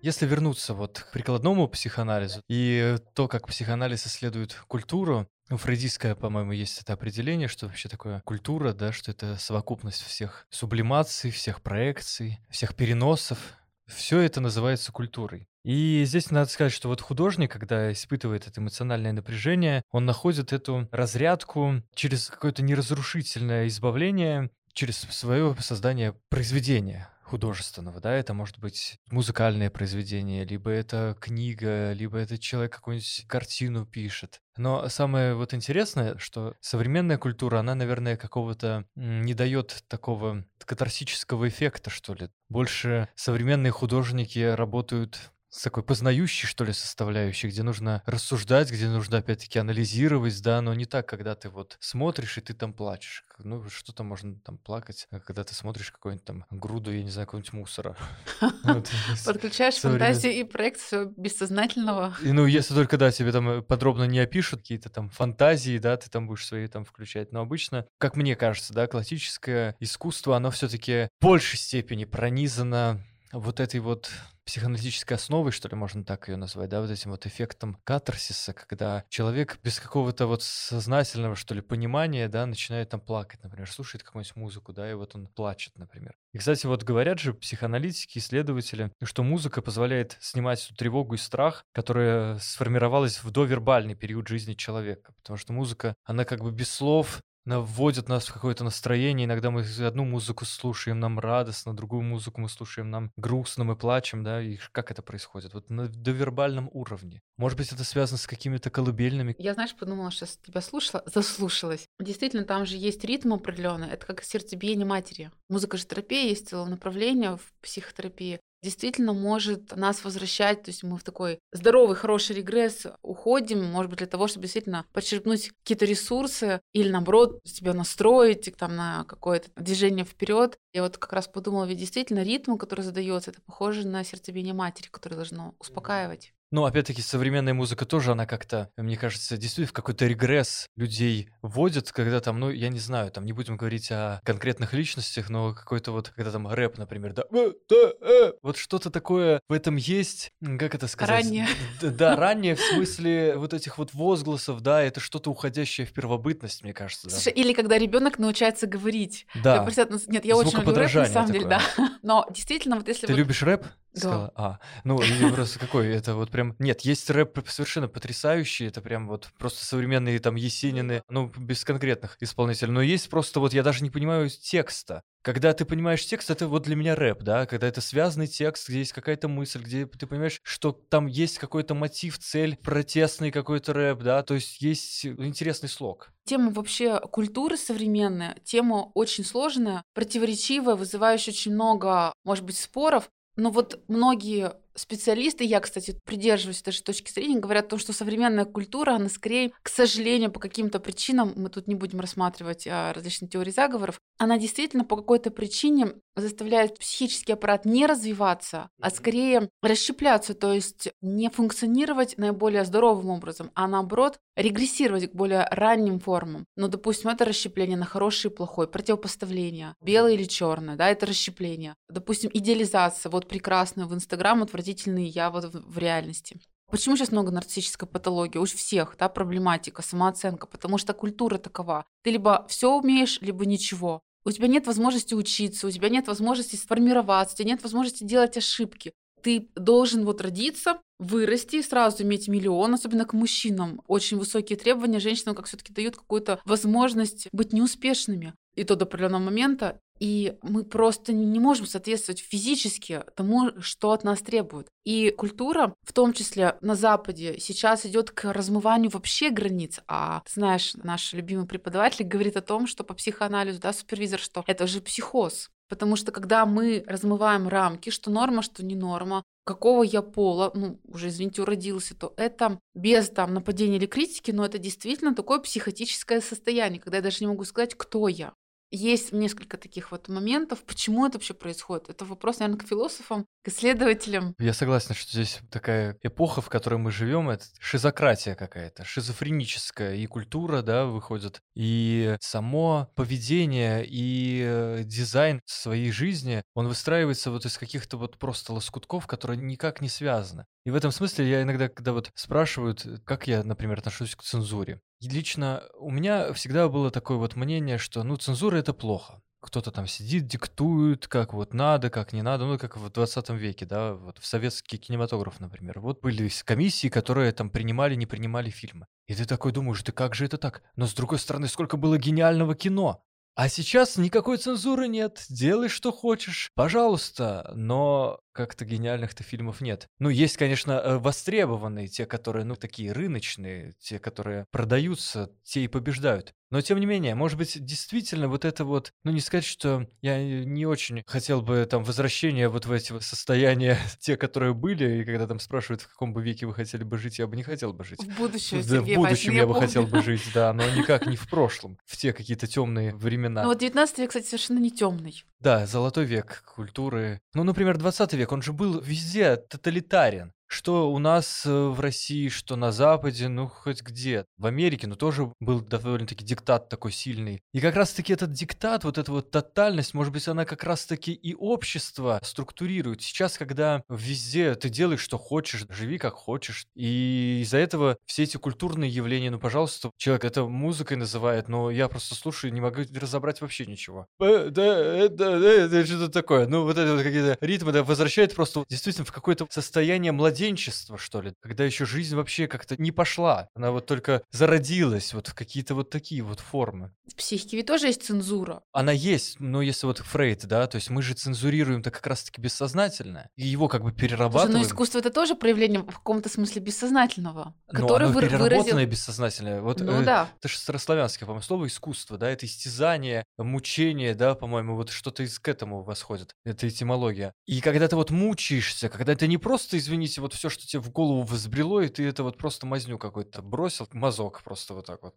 Если 0.00 0.26
вернуться 0.26 0.74
вот 0.74 1.00
к 1.00 1.12
прикладному 1.12 1.66
психоанализу 1.66 2.42
и 2.46 2.98
то, 3.14 3.26
как 3.26 3.48
психоанализ 3.48 4.06
исследует 4.06 4.54
культуру, 4.68 5.26
ну, 5.48 5.56
фрейдистское, 5.56 6.14
по-моему, 6.14 6.52
есть 6.52 6.80
это 6.80 6.92
определение, 6.92 7.48
что 7.48 7.66
вообще 7.66 7.88
такое 7.88 8.20
культура, 8.20 8.72
да, 8.74 8.92
что 8.92 9.10
это 9.10 9.36
совокупность 9.38 10.02
всех 10.02 10.46
сублимаций, 10.50 11.30
всех 11.30 11.62
проекций, 11.62 12.38
всех 12.48 12.76
переносов, 12.76 13.38
все 13.86 14.20
это 14.20 14.40
называется 14.40 14.92
культурой. 14.92 15.48
И 15.64 16.02
здесь 16.06 16.30
надо 16.30 16.50
сказать, 16.50 16.72
что 16.72 16.88
вот 16.88 17.00
художник, 17.00 17.50
когда 17.50 17.90
испытывает 17.90 18.46
это 18.46 18.60
эмоциональное 18.60 19.12
напряжение, 19.12 19.82
он 19.90 20.04
находит 20.04 20.52
эту 20.52 20.88
разрядку 20.92 21.82
через 21.94 22.28
какое-то 22.28 22.62
неразрушительное 22.62 23.66
избавление, 23.68 24.50
через 24.74 24.98
свое 24.98 25.56
создание 25.60 26.14
произведения 26.28 27.08
художественного, 27.24 28.00
да, 28.00 28.12
это 28.12 28.34
может 28.34 28.58
быть 28.58 28.98
музыкальное 29.10 29.70
произведение, 29.70 30.44
либо 30.44 30.70
это 30.70 31.16
книга, 31.20 31.92
либо 31.92 32.18
это 32.18 32.38
человек 32.38 32.72
какую-нибудь 32.72 33.24
картину 33.26 33.86
пишет. 33.86 34.40
Но 34.56 34.88
самое 34.88 35.34
вот 35.34 35.52
интересное, 35.52 36.16
что 36.18 36.54
современная 36.60 37.18
культура, 37.18 37.58
она, 37.58 37.74
наверное, 37.74 38.16
какого-то 38.16 38.84
не 38.94 39.34
дает 39.34 39.84
такого 39.88 40.44
катарсического 40.64 41.48
эффекта, 41.48 41.90
что 41.90 42.14
ли. 42.14 42.30
Больше 42.48 43.08
современные 43.14 43.72
художники 43.72 44.38
работают 44.38 45.32
с 45.54 45.62
такой 45.62 45.84
познающей, 45.84 46.48
что 46.48 46.64
ли, 46.64 46.72
составляющей, 46.72 47.46
где 47.46 47.62
нужно 47.62 48.02
рассуждать, 48.06 48.72
где 48.72 48.88
нужно, 48.88 49.18
опять-таки, 49.18 49.60
анализировать, 49.60 50.42
да, 50.42 50.60
но 50.60 50.74
не 50.74 50.84
так, 50.84 51.08
когда 51.08 51.36
ты 51.36 51.48
вот 51.48 51.76
смотришь, 51.78 52.38
и 52.38 52.40
ты 52.40 52.54
там 52.54 52.72
плачешь. 52.72 53.24
Ну, 53.38 53.68
что-то 53.68 54.02
можно 54.02 54.34
там 54.40 54.58
плакать, 54.58 55.06
а 55.12 55.20
когда 55.20 55.44
ты 55.44 55.54
смотришь 55.54 55.92
какую-нибудь 55.92 56.24
там 56.24 56.44
груду, 56.50 56.92
я 56.92 57.04
не 57.04 57.10
знаю, 57.10 57.26
какого-нибудь 57.26 57.52
мусора. 57.52 57.96
Подключаешь 59.24 59.76
фантазию 59.76 60.32
и 60.32 60.42
проект 60.42 60.80
все 60.80 61.04
бессознательного. 61.16 62.16
Ну, 62.20 62.46
если 62.46 62.74
только, 62.74 62.96
да, 62.96 63.12
тебе 63.12 63.30
там 63.30 63.48
э, 63.48 63.62
подробно 63.62 64.04
не 64.04 64.18
опишут 64.18 64.62
какие-то 64.62 64.88
там 64.88 65.08
фантазии, 65.08 65.78
да, 65.78 65.96
ты 65.96 66.10
там 66.10 66.26
будешь 66.26 66.46
свои 66.46 66.66
там 66.66 66.84
включать. 66.84 67.30
Но 67.30 67.40
обычно, 67.40 67.86
как 67.98 68.16
мне 68.16 68.34
кажется, 68.34 68.74
да, 68.74 68.88
классическое 68.88 69.76
искусство, 69.78 70.36
оно 70.36 70.50
все-таки 70.50 71.08
в 71.20 71.24
большей 71.24 71.58
степени 71.58 72.04
пронизано 72.04 73.00
вот 73.34 73.60
этой 73.60 73.80
вот 73.80 74.10
психоаналитической 74.44 75.16
основой, 75.16 75.52
что 75.52 75.68
ли, 75.68 75.74
можно 75.74 76.04
так 76.04 76.28
ее 76.28 76.36
назвать, 76.36 76.68
да, 76.68 76.80
вот 76.80 76.90
этим 76.90 77.10
вот 77.10 77.26
эффектом 77.26 77.78
катарсиса, 77.84 78.52
когда 78.52 79.04
человек 79.08 79.58
без 79.62 79.80
какого-то 79.80 80.26
вот 80.26 80.42
сознательного, 80.42 81.34
что 81.34 81.54
ли, 81.54 81.60
понимания, 81.60 82.28
да, 82.28 82.46
начинает 82.46 82.90
там 82.90 83.00
плакать, 83.00 83.42
например, 83.42 83.70
слушает 83.70 84.02
какую-нибудь 84.02 84.36
музыку, 84.36 84.72
да, 84.72 84.90
и 84.90 84.94
вот 84.94 85.14
он 85.14 85.26
плачет, 85.28 85.76
например. 85.78 86.14
И, 86.32 86.38
кстати, 86.38 86.66
вот 86.66 86.84
говорят 86.84 87.18
же 87.18 87.32
психоаналитики, 87.32 88.18
исследователи, 88.18 88.92
что 89.02 89.22
музыка 89.22 89.62
позволяет 89.62 90.16
снимать 90.20 90.64
эту 90.64 90.74
тревогу 90.74 91.14
и 91.14 91.18
страх, 91.18 91.64
которая 91.72 92.38
сформировалась 92.38 93.22
в 93.22 93.30
довербальный 93.30 93.94
период 93.94 94.28
жизни 94.28 94.54
человека, 94.54 95.12
потому 95.22 95.38
что 95.38 95.52
музыка, 95.52 95.94
она 96.04 96.24
как 96.24 96.42
бы 96.42 96.52
без 96.52 96.70
слов 96.70 97.20
вводят 97.46 98.08
нас 98.08 98.26
в 98.26 98.32
какое-то 98.32 98.64
настроение. 98.64 99.26
Иногда 99.26 99.50
мы 99.50 99.64
одну 99.84 100.04
музыку 100.04 100.44
слушаем, 100.44 101.00
нам 101.00 101.18
радостно, 101.18 101.76
другую 101.76 102.02
музыку 102.02 102.40
мы 102.40 102.48
слушаем, 102.48 102.90
нам 102.90 103.10
грустно, 103.16 103.64
мы 103.64 103.76
плачем, 103.76 104.24
да, 104.24 104.42
и 104.42 104.58
как 104.72 104.90
это 104.90 105.02
происходит? 105.02 105.54
Вот 105.54 105.70
на 105.70 105.88
довербальном 105.88 106.70
уровне. 106.72 107.20
Может 107.36 107.58
быть, 107.58 107.72
это 107.72 107.84
связано 107.84 108.18
с 108.18 108.26
какими-то 108.26 108.70
колыбельными? 108.70 109.34
Я, 109.38 109.54
знаешь, 109.54 109.74
подумала, 109.74 110.10
что 110.10 110.26
тебя 110.26 110.60
слушала, 110.60 111.02
заслушалась. 111.14 111.86
Действительно, 112.00 112.44
там 112.44 112.66
же 112.66 112.76
есть 112.76 113.04
ритм 113.04 113.34
определенный, 113.34 113.88
это 113.88 114.06
как 114.06 114.22
сердцебиение 114.22 114.86
матери. 114.86 115.30
Музыка 115.48 115.76
же 115.76 115.86
терапия, 115.86 116.28
есть 116.28 116.48
целое 116.48 116.68
направление 116.68 117.36
в 117.36 117.52
психотерапии 117.60 118.40
действительно 118.64 119.12
может 119.12 119.76
нас 119.76 120.02
возвращать, 120.04 120.62
то 120.64 120.70
есть 120.70 120.82
мы 120.82 120.96
в 120.98 121.04
такой 121.04 121.38
здоровый, 121.52 121.96
хороший 121.96 122.36
регресс 122.36 122.86
уходим, 123.02 123.62
может 123.64 123.90
быть, 123.90 123.98
для 123.98 124.08
того, 124.08 124.26
чтобы 124.26 124.42
действительно 124.42 124.86
подчерпнуть 124.92 125.50
какие-то 125.62 125.84
ресурсы 125.84 126.60
или, 126.72 126.88
наоборот, 126.88 127.40
себя 127.44 127.74
настроить 127.74 128.52
там, 128.56 128.76
на 128.76 129.04
какое-то 129.04 129.50
движение 129.56 130.04
вперед. 130.04 130.58
Я 130.72 130.82
вот 130.82 130.98
как 130.98 131.12
раз 131.12 131.28
подумала, 131.28 131.64
ведь 131.64 131.78
действительно 131.78 132.22
ритм, 132.22 132.56
который 132.56 132.82
задается, 132.82 133.30
это 133.30 133.40
похоже 133.42 133.86
на 133.86 134.04
сердцебиение 134.04 134.54
матери, 134.54 134.88
которое 134.90 135.16
должно 135.16 135.54
успокаивать. 135.60 136.33
Ну, 136.54 136.66
опять-таки, 136.66 137.02
современная 137.02 137.52
музыка 137.52 137.84
тоже, 137.84 138.12
она 138.12 138.26
как-то, 138.26 138.70
мне 138.76 138.96
кажется, 138.96 139.36
действительно 139.36 139.66
в 139.66 139.72
какой-то 139.72 140.06
регресс 140.06 140.68
людей 140.76 141.28
вводит, 141.42 141.90
когда 141.90 142.20
там, 142.20 142.38
ну, 142.38 142.48
я 142.48 142.68
не 142.68 142.78
знаю, 142.78 143.10
там 143.10 143.26
не 143.26 143.32
будем 143.32 143.56
говорить 143.56 143.90
о 143.90 144.20
конкретных 144.22 144.72
личностях, 144.72 145.30
но 145.30 145.52
какой-то 145.52 145.90
вот, 145.90 146.10
когда 146.10 146.30
там 146.30 146.46
рэп, 146.46 146.78
например, 146.78 147.12
да, 147.12 147.24
э, 147.32 147.52
да, 147.68 147.92
э, 148.00 148.32
вот 148.40 148.56
что-то 148.56 148.90
такое 148.90 149.40
в 149.48 149.52
этом 149.52 149.74
есть, 149.74 150.30
как 150.40 150.76
это 150.76 150.86
сказать? 150.86 151.24
Раннее. 151.24 151.48
Да, 151.82 152.14
раннее 152.14 152.54
в 152.54 152.60
смысле 152.60 153.34
вот 153.36 153.52
этих 153.52 153.76
вот 153.76 153.92
возгласов, 153.92 154.60
да, 154.60 154.80
это 154.80 155.00
что-то 155.00 155.32
уходящее 155.32 155.88
в 155.88 155.92
первобытность, 155.92 156.62
мне 156.62 156.72
кажется. 156.72 157.10
Слушай, 157.10 157.32
или 157.32 157.52
когда 157.52 157.78
ребенок 157.78 158.20
научается 158.20 158.68
говорить. 158.68 159.26
Да. 159.42 159.68
Нет, 160.06 160.24
я 160.24 160.36
очень 160.36 160.56
люблю 160.56 160.72
рэп, 160.72 160.94
на 160.94 161.06
самом 161.06 161.32
деле, 161.32 161.46
да. 161.48 161.60
Но 162.04 162.24
действительно, 162.30 162.76
вот 162.76 162.86
если... 162.86 163.08
Ты 163.08 163.12
любишь 163.12 163.42
рэп? 163.42 163.66
Да. 163.94 164.32
А, 164.34 164.58
ну, 164.82 165.00
просто 165.34 165.58
какой, 165.58 165.88
это 165.88 166.14
вот 166.14 166.30
прям... 166.30 166.56
Нет, 166.58 166.80
есть 166.82 167.08
рэп 167.10 167.38
совершенно 167.46 167.88
потрясающий, 167.88 168.66
это 168.66 168.80
прям 168.80 169.08
вот 169.08 169.28
просто 169.38 169.64
современные 169.64 170.18
там 170.18 170.34
Есенины, 170.34 171.02
ну, 171.08 171.30
без 171.36 171.64
конкретных 171.64 172.16
исполнителей, 172.20 172.72
но 172.72 172.82
есть 172.82 173.08
просто 173.08 173.40
вот, 173.40 173.52
я 173.52 173.62
даже 173.62 173.84
не 173.84 173.90
понимаю 173.90 174.28
текста. 174.28 175.02
Когда 175.22 175.54
ты 175.54 175.64
понимаешь 175.64 176.04
текст, 176.04 176.30
это 176.30 176.48
вот 176.48 176.64
для 176.64 176.76
меня 176.76 176.94
рэп, 176.94 177.22
да, 177.22 177.46
когда 177.46 177.66
это 177.66 177.80
связанный 177.80 178.26
текст, 178.26 178.68
где 178.68 178.80
есть 178.80 178.92
какая-то 178.92 179.26
мысль, 179.26 179.62
где 179.62 179.86
ты 179.86 180.06
понимаешь, 180.06 180.38
что 180.42 180.72
там 180.72 181.06
есть 181.06 181.38
какой-то 181.38 181.74
мотив, 181.74 182.18
цель, 182.18 182.56
протестный 182.56 183.30
какой-то 183.30 183.72
рэп, 183.72 184.02
да, 184.02 184.22
то 184.22 184.34
есть 184.34 184.60
есть 184.60 185.06
интересный 185.06 185.70
слог. 185.70 186.10
Тема 186.26 186.50
вообще 186.50 187.00
культуры 187.00 187.56
современная, 187.56 188.36
тема 188.44 188.90
очень 188.94 189.24
сложная, 189.24 189.82
противоречивая, 189.94 190.74
вызывающая 190.74 191.32
очень 191.32 191.54
много, 191.54 192.12
может 192.24 192.44
быть, 192.44 192.58
споров, 192.58 193.08
но 193.36 193.50
вот 193.50 193.82
многие 193.88 194.52
специалисты, 194.74 195.44
я, 195.44 195.60
кстати, 195.60 195.98
придерживаюсь 196.04 196.60
этой 196.60 196.72
же 196.72 196.82
точки 196.82 197.12
зрения, 197.12 197.38
говорят 197.38 197.66
о 197.66 197.70
том, 197.70 197.78
что 197.78 197.92
современная 197.92 198.44
культура, 198.44 198.92
она 198.92 199.08
скорее, 199.08 199.52
к 199.62 199.68
сожалению, 199.68 200.30
по 200.30 200.40
каким-то 200.40 200.80
причинам, 200.80 201.32
мы 201.36 201.48
тут 201.48 201.66
не 201.66 201.74
будем 201.74 202.00
рассматривать 202.00 202.66
а, 202.66 202.92
различные 202.92 203.28
теории 203.28 203.50
заговоров, 203.50 204.00
она 204.18 204.38
действительно 204.38 204.84
по 204.84 204.96
какой-то 204.96 205.30
причине 205.30 205.94
заставляет 206.16 206.78
психический 206.78 207.32
аппарат 207.32 207.64
не 207.64 207.86
развиваться, 207.86 208.68
а 208.80 208.90
скорее 208.90 209.48
расщепляться, 209.62 210.34
то 210.34 210.52
есть 210.52 210.88
не 211.00 211.28
функционировать 211.30 212.16
наиболее 212.18 212.64
здоровым 212.64 213.10
образом, 213.10 213.50
а 213.54 213.66
наоборот 213.66 214.18
регрессировать 214.36 215.10
к 215.10 215.14
более 215.14 215.46
ранним 215.50 216.00
формам. 216.00 216.44
Ну, 216.56 216.68
допустим, 216.68 217.10
это 217.10 217.24
расщепление 217.24 217.76
на 217.76 217.84
хороший 217.84 218.30
и 218.30 218.34
плохой, 218.34 218.68
противопоставление, 218.68 219.74
белое 219.80 220.12
или 220.12 220.24
черное, 220.24 220.76
да, 220.76 220.88
это 220.88 221.06
расщепление. 221.06 221.74
Допустим, 221.88 222.30
идеализация, 222.32 223.10
вот 223.10 223.28
прекрасно 223.28 223.86
в 223.86 223.94
Инстаграм 223.94 224.42
отвратительный 224.64 225.06
я 225.06 225.30
вот 225.30 225.44
в, 225.52 225.78
реальности. 225.78 226.40
Почему 226.70 226.96
сейчас 226.96 227.12
много 227.12 227.30
нарциссической 227.30 227.86
патологии? 227.86 228.38
У 228.38 228.44
всех, 228.46 228.96
да, 228.98 229.08
проблематика, 229.08 229.82
самооценка, 229.82 230.46
потому 230.46 230.78
что 230.78 230.94
культура 230.94 231.38
такова. 231.38 231.84
Ты 232.02 232.10
либо 232.10 232.46
все 232.48 232.72
умеешь, 232.72 233.20
либо 233.20 233.44
ничего. 233.44 234.00
У 234.24 234.30
тебя 234.30 234.48
нет 234.48 234.66
возможности 234.66 235.14
учиться, 235.14 235.66
у 235.66 235.70
тебя 235.70 235.90
нет 235.90 236.08
возможности 236.08 236.56
сформироваться, 236.56 237.34
у 237.34 237.36
тебя 237.38 237.50
нет 237.50 237.62
возможности 237.62 238.04
делать 238.04 238.36
ошибки. 238.38 238.92
Ты 239.22 239.50
должен 239.54 240.04
вот 240.04 240.20
родиться, 240.20 240.80
вырасти, 240.98 241.62
сразу 241.62 242.02
иметь 242.02 242.28
миллион, 242.28 242.74
особенно 242.74 243.04
к 243.04 243.12
мужчинам. 243.12 243.82
Очень 243.86 244.18
высокие 244.18 244.58
требования 244.58 245.00
женщинам, 245.00 245.34
как 245.34 245.46
все-таки 245.46 245.72
дают 245.72 245.96
какую-то 245.96 246.40
возможность 246.46 247.28
быть 247.32 247.52
неуспешными. 247.52 248.32
И 248.54 248.64
то 248.64 248.76
до 248.76 248.84
определенного 248.84 249.22
момента. 249.22 249.80
И 250.00 250.36
мы 250.42 250.64
просто 250.64 251.12
не 251.12 251.38
можем 251.38 251.66
соответствовать 251.66 252.20
физически 252.20 253.04
тому, 253.14 253.52
что 253.60 253.92
от 253.92 254.02
нас 254.02 254.20
требуют. 254.20 254.68
И 254.84 255.10
культура, 255.10 255.74
в 255.82 255.92
том 255.92 256.12
числе 256.12 256.56
на 256.60 256.74
Западе, 256.74 257.38
сейчас 257.38 257.86
идет 257.86 258.10
к 258.10 258.32
размыванию 258.32 258.90
вообще 258.90 259.30
границ. 259.30 259.80
А 259.86 260.22
знаешь, 260.28 260.74
наш 260.74 261.12
любимый 261.12 261.46
преподаватель 261.46 262.04
говорит 262.04 262.36
о 262.36 262.42
том, 262.42 262.66
что 262.66 262.82
по 262.82 262.94
психоанализу, 262.94 263.60
да, 263.60 263.72
супервизор, 263.72 264.18
что 264.18 264.42
это 264.46 264.66
же 264.66 264.80
психоз. 264.80 265.50
Потому 265.68 265.96
что 265.96 266.12
когда 266.12 266.44
мы 266.44 266.84
размываем 266.86 267.48
рамки, 267.48 267.90
что 267.90 268.10
норма, 268.10 268.42
что 268.42 268.64
не 268.64 268.74
норма, 268.74 269.22
какого 269.44 269.82
я 269.82 270.02
пола, 270.02 270.50
ну, 270.54 270.78
уже, 270.84 271.08
извините, 271.08 271.42
уродился, 271.42 271.94
то 271.94 272.12
это 272.16 272.58
без 272.74 273.08
там 273.08 273.32
нападения 273.32 273.76
или 273.76 273.86
критики, 273.86 274.30
но 274.30 274.44
это 274.44 274.58
действительно 274.58 275.14
такое 275.14 275.38
психотическое 275.38 276.20
состояние, 276.20 276.80
когда 276.80 276.98
я 276.98 277.02
даже 277.02 277.18
не 277.20 277.28
могу 277.28 277.44
сказать, 277.44 277.74
кто 277.74 278.08
я 278.08 278.34
есть 278.74 279.12
несколько 279.12 279.56
таких 279.56 279.92
вот 279.92 280.08
моментов. 280.08 280.64
Почему 280.64 281.06
это 281.06 281.18
вообще 281.18 281.34
происходит? 281.34 281.88
Это 281.88 282.04
вопрос, 282.04 282.40
наверное, 282.40 282.60
к 282.60 282.66
философам, 282.66 283.26
к 283.42 283.48
исследователям. 283.48 284.34
Я 284.38 284.52
согласен, 284.52 284.94
что 284.94 285.10
здесь 285.12 285.40
такая 285.50 285.96
эпоха, 286.02 286.40
в 286.40 286.48
которой 286.48 286.76
мы 286.76 286.90
живем, 286.90 287.30
это 287.30 287.44
шизократия 287.58 288.34
какая-то, 288.34 288.84
шизофреническая 288.84 289.94
и 289.94 290.06
культура, 290.06 290.62
да, 290.62 290.86
выходит, 290.86 291.40
и 291.54 292.16
само 292.20 292.88
поведение 292.94 293.84
и 293.86 294.42
э, 294.44 294.82
дизайн 294.84 295.40
своей 295.44 295.90
жизни, 295.90 296.42
он 296.54 296.68
выстраивается 296.68 297.30
вот 297.30 297.46
из 297.46 297.58
каких-то 297.58 297.96
вот 297.96 298.18
просто 298.18 298.52
лоскутков, 298.52 299.06
которые 299.06 299.40
никак 299.40 299.80
не 299.80 299.88
связаны. 299.88 300.46
И 300.64 300.70
в 300.70 300.74
этом 300.74 300.90
смысле 300.90 301.28
я 301.28 301.42
иногда, 301.42 301.68
когда 301.68 301.92
вот 301.92 302.10
спрашивают, 302.14 302.86
как 303.04 303.26
я, 303.26 303.42
например, 303.42 303.78
отношусь 303.78 304.16
к 304.16 304.22
цензуре, 304.22 304.80
лично 305.00 305.62
у 305.78 305.90
меня 305.90 306.32
всегда 306.32 306.68
было 306.68 306.90
такое 306.90 307.18
вот 307.18 307.36
мнение, 307.36 307.76
что, 307.76 308.02
ну, 308.02 308.16
цензура— 308.16 308.56
это 308.58 308.72
плохо. 308.72 309.20
Кто-то 309.40 309.70
там 309.70 309.86
сидит, 309.86 310.26
диктует, 310.26 311.06
как 311.06 311.34
вот 311.34 311.52
надо, 311.52 311.90
как 311.90 312.14
не 312.14 312.22
надо, 312.22 312.46
ну, 312.46 312.58
как 312.58 312.78
в 312.78 312.90
20 312.90 313.28
веке, 313.28 313.66
да, 313.66 313.92
вот 313.92 314.16
в 314.18 314.24
советский 314.24 314.78
кинематограф, 314.78 315.38
например. 315.38 315.80
Вот 315.80 316.00
были 316.00 316.30
комиссии, 316.46 316.88
которые 316.88 317.30
там 317.32 317.50
принимали, 317.50 317.94
не 317.94 318.06
принимали 318.06 318.48
фильмы. 318.48 318.86
И 319.06 319.14
ты 319.14 319.26
такой 319.26 319.52
думаешь, 319.52 319.82
да 319.82 319.92
как 319.92 320.14
же 320.14 320.24
это 320.24 320.38
так? 320.38 320.62
Но 320.76 320.86
с 320.86 320.94
другой 320.94 321.18
стороны, 321.18 321.46
сколько 321.48 321.76
было 321.76 321.98
гениального 321.98 322.54
кино. 322.54 323.04
А 323.36 323.48
сейчас 323.48 323.98
никакой 323.98 324.38
цензуры 324.38 324.88
нет, 324.88 325.26
делай 325.28 325.68
что 325.68 325.92
хочешь, 325.92 326.50
пожалуйста. 326.54 327.52
Но 327.54 328.20
как-то 328.34 328.64
гениальных-то 328.64 329.22
фильмов 329.22 329.60
нет. 329.60 329.88
Ну, 329.98 330.10
есть, 330.10 330.36
конечно, 330.36 330.72
э, 330.72 330.98
востребованные, 330.98 331.88
те, 331.88 332.04
которые, 332.04 332.44
ну, 332.44 332.56
такие 332.56 332.92
рыночные, 332.92 333.74
те, 333.78 333.98
которые 333.98 334.46
продаются, 334.50 335.30
те 335.44 335.64
и 335.64 335.68
побеждают. 335.68 336.34
Но 336.54 336.60
тем 336.60 336.78
не 336.78 336.86
менее, 336.86 337.16
может 337.16 337.36
быть, 337.36 337.64
действительно 337.64 338.28
вот 338.28 338.44
это 338.44 338.64
вот, 338.64 338.92
ну 339.02 339.10
не 339.10 339.18
сказать, 339.18 339.44
что 339.44 339.88
я 340.02 340.22
не 340.22 340.66
очень 340.66 341.02
хотел 341.04 341.42
бы 341.42 341.66
там 341.68 341.82
возвращения 341.82 342.48
вот 342.48 342.66
в 342.66 342.70
эти 342.70 342.96
состояния, 343.00 343.76
те, 343.98 344.16
которые 344.16 344.54
были, 344.54 345.00
и 345.00 345.04
когда 345.04 345.26
там 345.26 345.40
спрашивают, 345.40 345.82
в 345.82 345.88
каком 345.88 346.12
бы 346.12 346.22
веке 346.22 346.46
вы 346.46 346.54
хотели 346.54 346.84
бы 346.84 346.96
жить, 346.96 347.18
я 347.18 347.26
бы 347.26 347.34
не 347.34 347.42
хотел 347.42 347.72
бы 347.72 347.82
жить. 347.82 348.00
В 348.04 348.16
будущем, 348.16 348.62
Да, 348.68 348.82
в 348.82 348.86
будущем 348.86 349.32
я, 349.32 349.40
я 349.40 349.46
бы 349.48 349.54
хотел 349.54 349.84
бы 349.84 350.00
жить, 350.00 350.22
да, 350.32 350.52
но 350.52 350.62
никак 350.76 351.06
не 351.06 351.16
в 351.16 351.28
прошлом, 351.28 351.76
в 351.86 351.96
те 351.96 352.12
какие-то 352.12 352.46
темные 352.46 352.94
времена. 352.94 353.42
Ну 353.42 353.48
вот 353.48 353.58
19 353.58 353.98
век, 353.98 354.10
кстати, 354.10 354.26
совершенно 354.26 354.60
не 354.60 354.70
темный. 354.70 355.24
Да, 355.40 355.66
золотой 355.66 356.04
век 356.06 356.42
культуры. 356.46 357.20
Ну, 357.34 357.42
например, 357.44 357.76
20 357.76 358.14
век, 358.14 358.23
он 358.32 358.42
же 358.42 358.52
был 358.52 358.80
везде 358.80 359.36
тоталитарен 359.36 360.33
что 360.54 360.90
у 360.90 360.98
нас 360.98 361.44
э, 361.44 361.50
в 361.50 361.80
России, 361.80 362.28
что 362.28 362.56
на 362.56 362.72
Западе, 362.72 363.28
ну 363.28 363.48
хоть 363.48 363.82
где. 363.82 364.24
В 364.38 364.46
Америке, 364.46 364.86
ну 364.86 364.94
тоже 364.94 365.32
был 365.40 365.60
довольно-таки 365.60 366.24
диктат 366.24 366.68
такой 366.68 366.92
сильный. 366.92 367.42
И 367.52 367.60
как 367.60 367.74
раз-таки 367.74 368.12
этот 368.12 368.32
диктат, 368.32 368.84
вот 368.84 368.96
эта 368.96 369.10
вот 369.10 369.30
тотальность, 369.30 369.94
может 369.94 370.12
быть, 370.12 370.26
она 370.28 370.44
как 370.44 370.62
раз-таки 370.64 371.12
и 371.12 371.34
общество 371.34 372.20
структурирует. 372.22 373.02
Сейчас, 373.02 373.36
когда 373.36 373.82
везде 373.88 374.54
ты 374.54 374.68
делаешь, 374.68 375.00
что 375.00 375.18
хочешь, 375.18 375.66
живи 375.68 375.98
как 375.98 376.14
хочешь, 376.14 376.66
и 376.76 377.40
из-за 377.42 377.58
этого 377.58 377.98
все 378.06 378.22
эти 378.22 378.36
культурные 378.36 378.90
явления, 378.90 379.30
ну, 379.30 379.40
пожалуйста, 379.40 379.90
человек 379.96 380.24
это 380.24 380.44
музыкой 380.44 380.96
называет, 380.96 381.48
но 381.48 381.70
я 381.70 381.88
просто 381.88 382.14
слушаю 382.14 382.52
не 382.52 382.60
могу 382.60 382.82
разобрать 382.94 383.40
вообще 383.40 383.66
ничего. 383.66 384.06
Э, 384.20 384.48
да, 384.50 384.64
это, 384.64 385.84
что-то 385.84 386.08
такое. 386.08 386.46
Ну, 386.46 386.62
вот 386.62 386.78
это 386.78 386.94
вот 386.94 387.02
какие-то 387.02 387.36
ритмы, 387.40 387.72
да, 387.72 387.82
возвращает 387.82 388.34
просто 388.34 388.64
действительно 388.68 389.04
в 389.04 389.12
какое-то 389.12 389.46
состояние 389.50 390.12
младенчества 390.12 390.43
младенчества, 390.44 390.98
что 390.98 391.22
ли, 391.22 391.32
когда 391.40 391.64
еще 391.64 391.86
жизнь 391.86 392.14
вообще 392.14 392.46
как-то 392.46 392.80
не 392.80 392.92
пошла. 392.92 393.48
Она 393.54 393.70
вот 393.70 393.86
только 393.86 394.22
зародилась 394.30 395.14
вот 395.14 395.28
в 395.28 395.34
какие-то 395.34 395.74
вот 395.74 395.90
такие 395.90 396.22
вот 396.22 396.40
формы. 396.40 396.92
В 397.06 397.14
психике 397.16 397.56
ведь 397.56 397.66
тоже 397.66 397.86
есть 397.86 398.02
цензура. 398.02 398.62
Она 398.72 398.92
есть, 398.92 399.40
но 399.40 399.62
если 399.62 399.86
вот 399.86 399.98
Фрейд, 399.98 400.46
да, 400.46 400.66
то 400.66 400.76
есть 400.76 400.90
мы 400.90 401.02
же 401.02 401.14
цензурируем-то 401.14 401.90
как 401.90 402.06
раз-таки 402.06 402.40
бессознательно, 402.40 403.28
и 403.36 403.46
его 403.46 403.68
как 403.68 403.82
бы 403.82 403.92
перерабатываем. 403.92 404.52
Слушай, 404.52 404.62
но 404.62 404.68
искусство 404.68 404.98
это 404.98 405.10
тоже 405.10 405.34
проявление 405.34 405.80
в 405.80 405.86
каком-то 405.86 406.28
смысле 406.28 406.60
бессознательного, 406.62 407.54
которое 407.68 408.08
вы, 408.08 408.22
переработанное 408.22 408.64
выразил... 408.64 408.86
бессознательное. 408.86 409.60
Вот, 409.60 409.80
ну 409.80 410.02
э, 410.02 410.04
да. 410.04 410.30
Это 410.38 410.48
же 410.48 410.58
старославянское, 410.58 411.26
по-моему, 411.26 411.42
слово 411.42 411.66
искусство, 411.66 412.18
да, 412.18 412.30
это 412.30 412.46
истязание, 412.46 413.24
мучение, 413.38 414.14
да, 414.14 414.34
по-моему, 414.34 414.76
вот 414.76 414.90
что-то 414.90 415.22
из 415.22 415.38
к 415.38 415.48
этому 415.48 415.82
восходит. 415.82 416.34
Это 416.44 416.68
этимология. 416.68 417.32
И 417.46 417.60
когда 417.60 417.88
ты 417.88 417.96
вот 417.96 418.10
мучаешься, 418.10 418.88
когда 418.88 419.14
ты 419.14 419.26
не 419.26 419.38
просто, 419.38 419.78
извините, 419.78 420.20
вот 420.24 420.32
все, 420.32 420.48
что 420.48 420.66
тебе 420.66 420.80
в 420.80 420.90
голову 420.90 421.22
взбрело, 421.22 421.82
и 421.82 421.88
ты 421.88 422.06
это 422.06 422.22
вот 422.22 422.38
просто 422.38 422.64
мазню 422.64 422.98
какой-то 422.98 423.42
бросил, 423.42 423.86
мазок 423.92 424.42
просто 424.42 424.72
вот 424.72 424.86
так 424.86 425.02
вот 425.02 425.14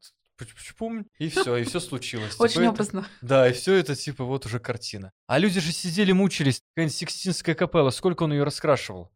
пум, 0.77 1.07
и 1.17 1.29
все, 1.29 1.55
и 1.55 1.63
все 1.63 1.79
случилось. 1.79 2.33
Типа 2.33 2.43
Очень 2.43 2.67
образно. 2.67 3.07
Да, 3.21 3.49
и 3.49 3.53
все 3.53 3.75
это 3.75 3.95
типа 3.95 4.25
вот 4.25 4.45
уже 4.45 4.59
картина. 4.59 5.11
А 5.25 5.39
люди 5.39 5.61
же 5.61 5.71
сидели, 5.71 6.11
мучились. 6.11 6.61
Какая-нибудь 6.75 6.95
Сикстинская 6.95 7.55
капелла, 7.55 7.89
сколько 7.89 8.23
он 8.23 8.33
ее 8.33 8.43
раскрашивал? 8.43 9.09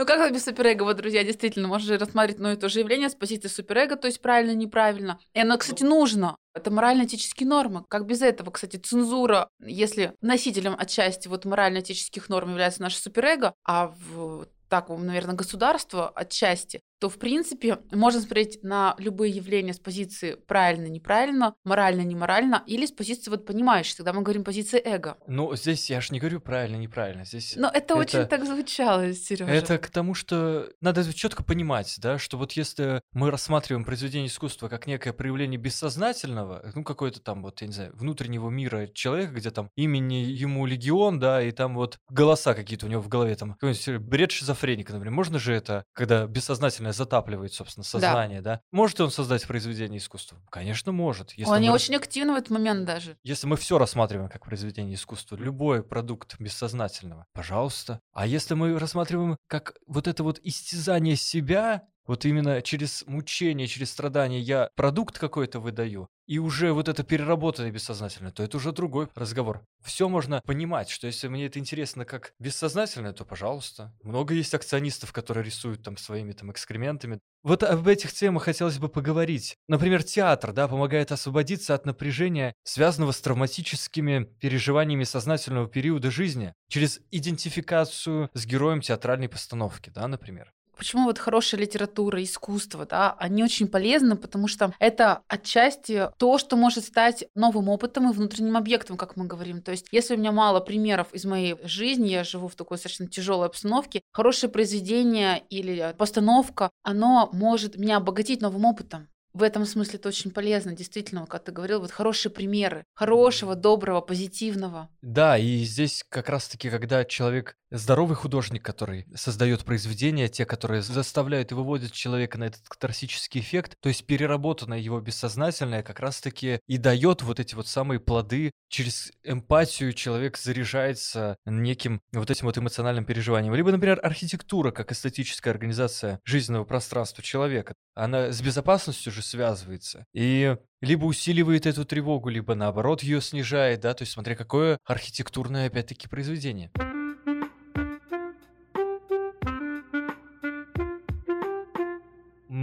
Ну 0.00 0.06
как 0.06 0.32
без 0.32 0.46
суперэго, 0.46 0.84
вот, 0.84 0.96
друзья, 0.96 1.22
действительно, 1.22 1.68
можно 1.68 1.98
рассматривать 1.98 2.36
одно 2.36 2.52
и 2.52 2.56
то 2.56 2.70
же 2.70 2.78
явление 2.78 3.10
с 3.10 3.14
позиции 3.14 3.48
суперэго, 3.48 3.96
то 3.96 4.06
есть 4.06 4.22
правильно, 4.22 4.52
неправильно. 4.52 5.20
И 5.34 5.40
оно, 5.40 5.58
кстати, 5.58 5.82
нужно. 5.82 6.38
Это 6.54 6.70
морально-этические 6.70 7.46
нормы. 7.46 7.84
Как 7.86 8.06
без 8.06 8.22
этого, 8.22 8.50
кстати, 8.50 8.78
цензура, 8.78 9.50
если 9.60 10.14
носителем 10.22 10.74
отчасти 10.78 11.28
вот 11.28 11.44
морально-этических 11.44 12.30
норм 12.30 12.52
является 12.52 12.80
наше 12.80 12.96
суперэго, 12.96 13.52
а 13.62 13.88
в 13.88 14.46
так, 14.70 14.88
наверное, 14.88 15.34
государство 15.34 16.08
отчасти, 16.08 16.80
то, 17.00 17.08
в 17.08 17.18
принципе, 17.18 17.78
можно 17.90 18.20
смотреть 18.20 18.62
на 18.62 18.94
любые 18.98 19.32
явления 19.32 19.72
с 19.72 19.78
позиции 19.78 20.34
правильно-неправильно, 20.46 21.54
морально-неморально, 21.64 22.62
или 22.66 22.84
с 22.84 22.92
позиции, 22.92 23.30
вот 23.30 23.46
понимаешь, 23.46 23.92
тогда 23.94 24.12
мы 24.12 24.22
говорим 24.22 24.44
позиции 24.44 24.80
эго. 24.84 25.16
Ну, 25.26 25.56
здесь 25.56 25.88
я 25.88 26.02
же 26.02 26.12
не 26.12 26.20
говорю 26.20 26.40
правильно-неправильно. 26.40 27.24
Здесь 27.24 27.54
Но 27.56 27.68
это, 27.68 27.78
это 27.78 27.96
очень 27.96 28.26
так 28.26 28.44
звучало, 28.44 29.12
Сережа. 29.14 29.50
Это 29.50 29.78
к 29.78 29.88
тому, 29.88 30.14
что 30.14 30.68
надо 30.82 31.10
четко 31.14 31.42
понимать, 31.42 31.96
да, 31.98 32.18
что 32.18 32.36
вот 32.36 32.52
если 32.52 33.00
мы 33.12 33.30
рассматриваем 33.30 33.84
произведение 33.86 34.28
искусства 34.28 34.68
как 34.68 34.86
некое 34.86 35.14
проявление 35.14 35.58
бессознательного, 35.58 36.70
ну, 36.74 36.84
какой-то 36.84 37.20
там, 37.20 37.42
вот, 37.42 37.62
я 37.62 37.66
не 37.66 37.72
знаю, 37.72 37.92
внутреннего 37.94 38.50
мира 38.50 38.88
человека, 38.88 39.32
где 39.32 39.50
там 39.50 39.70
имени 39.74 40.16
ему 40.16 40.66
легион, 40.66 41.18
да, 41.18 41.42
и 41.42 41.50
там 41.50 41.76
вот 41.76 41.98
голоса 42.10 42.52
какие-то 42.52 42.84
у 42.84 42.88
него 42.90 43.00
в 43.00 43.08
голове, 43.08 43.34
там, 43.36 43.54
какой-нибудь 43.54 44.06
бред 44.06 44.32
шизофреника, 44.32 44.92
например. 44.92 45.14
Можно 45.14 45.38
же 45.38 45.54
это, 45.54 45.84
когда 45.94 46.26
бессознательно 46.26 46.89
сознание 46.92 47.10
затапливает, 47.10 47.52
собственно, 47.52 47.84
сознание, 47.84 48.40
да. 48.40 48.56
да? 48.56 48.60
Может 48.70 49.00
он 49.00 49.10
создать 49.10 49.46
произведение 49.46 49.98
искусства? 49.98 50.38
Конечно, 50.50 50.92
может. 50.92 51.32
Если 51.32 51.52
Они 51.52 51.68
мы... 51.68 51.74
очень 51.74 51.96
активны 51.96 52.32
в 52.32 52.36
этот 52.36 52.50
момент 52.50 52.84
даже. 52.84 53.16
Если 53.22 53.46
мы 53.46 53.56
все 53.56 53.78
рассматриваем 53.78 54.28
как 54.28 54.44
произведение 54.44 54.94
искусства, 54.94 55.36
любой 55.36 55.82
продукт 55.82 56.36
бессознательного, 56.38 57.26
пожалуйста. 57.32 58.00
А 58.12 58.26
если 58.26 58.54
мы 58.54 58.78
рассматриваем 58.78 59.36
как 59.46 59.74
вот 59.86 60.06
это 60.06 60.22
вот 60.22 60.38
истязание 60.42 61.16
себя, 61.16 61.82
вот 62.10 62.24
именно 62.24 62.60
через 62.60 63.04
мучение, 63.06 63.68
через 63.68 63.92
страдания 63.92 64.40
я 64.40 64.70
продукт 64.74 65.16
какой-то 65.16 65.60
выдаю, 65.60 66.08
и 66.26 66.40
уже 66.40 66.72
вот 66.72 66.88
это 66.88 67.04
переработанное 67.04 67.70
бессознательное, 67.70 68.32
то 68.32 68.42
это 68.42 68.56
уже 68.56 68.72
другой 68.72 69.06
разговор. 69.14 69.62
Все 69.84 70.08
можно 70.08 70.40
понимать, 70.44 70.90
что 70.90 71.06
если 71.06 71.28
мне 71.28 71.46
это 71.46 71.60
интересно 71.60 72.04
как 72.04 72.32
бессознательное, 72.40 73.12
то 73.12 73.24
пожалуйста. 73.24 73.94
Много 74.02 74.34
есть 74.34 74.52
акционистов, 74.54 75.12
которые 75.12 75.44
рисуют 75.44 75.84
там 75.84 75.96
своими 75.96 76.32
там 76.32 76.50
экскрементами. 76.50 77.20
Вот 77.44 77.62
об 77.62 77.86
этих 77.86 78.12
темах 78.12 78.42
хотелось 78.42 78.78
бы 78.78 78.88
поговорить. 78.88 79.54
Например, 79.68 80.02
театр, 80.02 80.52
да, 80.52 80.66
помогает 80.66 81.12
освободиться 81.12 81.74
от 81.76 81.86
напряжения, 81.86 82.54
связанного 82.64 83.12
с 83.12 83.20
травматическими 83.20 84.24
переживаниями 84.40 85.04
сознательного 85.04 85.68
периода 85.68 86.10
жизни, 86.10 86.54
через 86.68 87.00
идентификацию 87.12 88.30
с 88.34 88.46
героем 88.46 88.80
театральной 88.80 89.28
постановки, 89.28 89.90
да, 89.90 90.08
например. 90.08 90.52
Почему 90.80 91.04
вот 91.04 91.18
хорошая 91.18 91.60
литература, 91.60 92.22
искусство, 92.22 92.86
да, 92.86 93.14
они 93.18 93.44
очень 93.44 93.68
полезны, 93.68 94.16
потому 94.16 94.48
что 94.48 94.72
это 94.78 95.20
отчасти 95.28 96.08
то, 96.16 96.38
что 96.38 96.56
может 96.56 96.84
стать 96.84 97.26
новым 97.34 97.68
опытом 97.68 98.08
и 98.08 98.14
внутренним 98.14 98.56
объектом, 98.56 98.96
как 98.96 99.14
мы 99.14 99.26
говорим. 99.26 99.60
То 99.60 99.72
есть, 99.72 99.88
если 99.92 100.14
у 100.14 100.18
меня 100.18 100.32
мало 100.32 100.60
примеров 100.60 101.12
из 101.12 101.26
моей 101.26 101.56
жизни, 101.64 102.08
я 102.08 102.24
живу 102.24 102.48
в 102.48 102.54
такой 102.54 102.78
достаточно 102.78 103.06
тяжелой 103.06 103.48
обстановке, 103.48 104.00
хорошее 104.10 104.50
произведение 104.50 105.42
или 105.50 105.94
постановка, 105.98 106.70
оно 106.82 107.28
может 107.34 107.76
меня 107.76 107.98
обогатить 107.98 108.40
новым 108.40 108.64
опытом. 108.64 109.10
В 109.32 109.42
этом 109.44 109.64
смысле 109.64 109.98
это 109.98 110.08
очень 110.08 110.30
полезно, 110.32 110.72
действительно, 110.72 111.26
как 111.26 111.44
ты 111.44 111.52
говорил, 111.52 111.80
вот 111.80 111.92
хорошие 111.92 112.32
примеры, 112.32 112.84
хорошего, 112.94 113.54
доброго, 113.54 114.00
позитивного. 114.00 114.88
Да, 115.02 115.38
и 115.38 115.58
здесь 115.58 116.04
как 116.08 116.28
раз-таки, 116.28 116.68
когда 116.68 117.04
человек 117.04 117.54
здоровый 117.70 118.16
художник, 118.16 118.64
который 118.64 119.06
создает 119.14 119.64
произведения, 119.64 120.28
те, 120.28 120.44
которые 120.44 120.82
заставляют 120.82 121.52
и 121.52 121.54
выводят 121.54 121.92
человека 121.92 122.38
на 122.38 122.44
этот 122.44 122.62
катарсический 122.68 123.40
эффект, 123.40 123.76
то 123.80 123.88
есть 123.88 124.06
переработанное 124.06 124.78
его 124.78 125.00
бессознательное 125.00 125.82
как 125.82 126.00
раз-таки 126.00 126.60
и 126.66 126.78
дает 126.78 127.22
вот 127.22 127.40
эти 127.40 127.54
вот 127.54 127.68
самые 127.68 128.00
плоды. 128.00 128.52
Через 128.68 129.12
эмпатию 129.24 129.92
человек 129.92 130.36
заряжается 130.36 131.36
неким 131.46 132.00
вот 132.12 132.30
этим 132.30 132.46
вот 132.46 132.58
эмоциональным 132.58 133.04
переживанием. 133.04 133.54
Либо, 133.54 133.72
например, 133.72 134.00
архитектура, 134.02 134.70
как 134.70 134.92
эстетическая 134.92 135.52
организация 135.52 136.20
жизненного 136.24 136.64
пространства 136.64 137.22
человека. 137.22 137.74
Она 137.94 138.32
с 138.32 138.40
безопасностью 138.40 139.12
же 139.12 139.22
связывается. 139.22 140.04
И 140.12 140.56
либо 140.80 141.04
усиливает 141.04 141.66
эту 141.66 141.84
тревогу, 141.84 142.28
либо 142.28 142.54
наоборот 142.54 143.02
ее 143.02 143.20
снижает, 143.20 143.80
да, 143.80 143.94
то 143.94 144.02
есть 144.02 144.12
смотря 144.12 144.34
какое 144.34 144.78
архитектурное, 144.84 145.66
опять-таки, 145.66 146.08
произведение. 146.08 146.70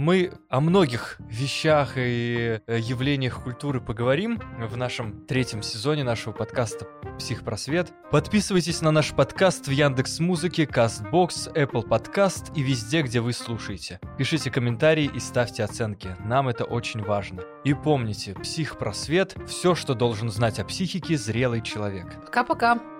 Мы 0.08 0.32
о 0.48 0.62
многих 0.62 1.18
вещах 1.28 1.98
и 1.98 2.62
э, 2.66 2.78
явлениях 2.78 3.42
культуры 3.42 3.78
поговорим 3.82 4.40
в 4.58 4.74
нашем 4.74 5.26
третьем 5.26 5.62
сезоне 5.62 6.02
нашего 6.02 6.32
подкаста 6.32 6.86
«Психпросвет». 7.18 7.92
Подписывайтесь 8.10 8.80
на 8.80 8.90
наш 8.90 9.12
подкаст 9.12 9.68
в 9.68 9.70
Яндекс 9.70 10.18
Музыке, 10.20 10.64
Castbox, 10.64 11.52
Apple 11.54 11.86
Podcast 11.86 12.54
и 12.56 12.62
везде, 12.62 13.02
где 13.02 13.20
вы 13.20 13.34
слушаете. 13.34 14.00
Пишите 14.16 14.50
комментарии 14.50 15.10
и 15.14 15.20
ставьте 15.20 15.62
оценки. 15.62 16.16
Нам 16.20 16.48
это 16.48 16.64
очень 16.64 17.02
важно. 17.02 17.42
И 17.64 17.74
помните, 17.74 18.32
«Психпросвет»— 18.32 19.36
все, 19.46 19.74
что 19.74 19.92
должен 19.92 20.30
знать 20.30 20.58
о 20.58 20.64
психике 20.64 21.18
зрелый 21.18 21.60
человек. 21.60 22.06
Пока-пока. 22.24 22.97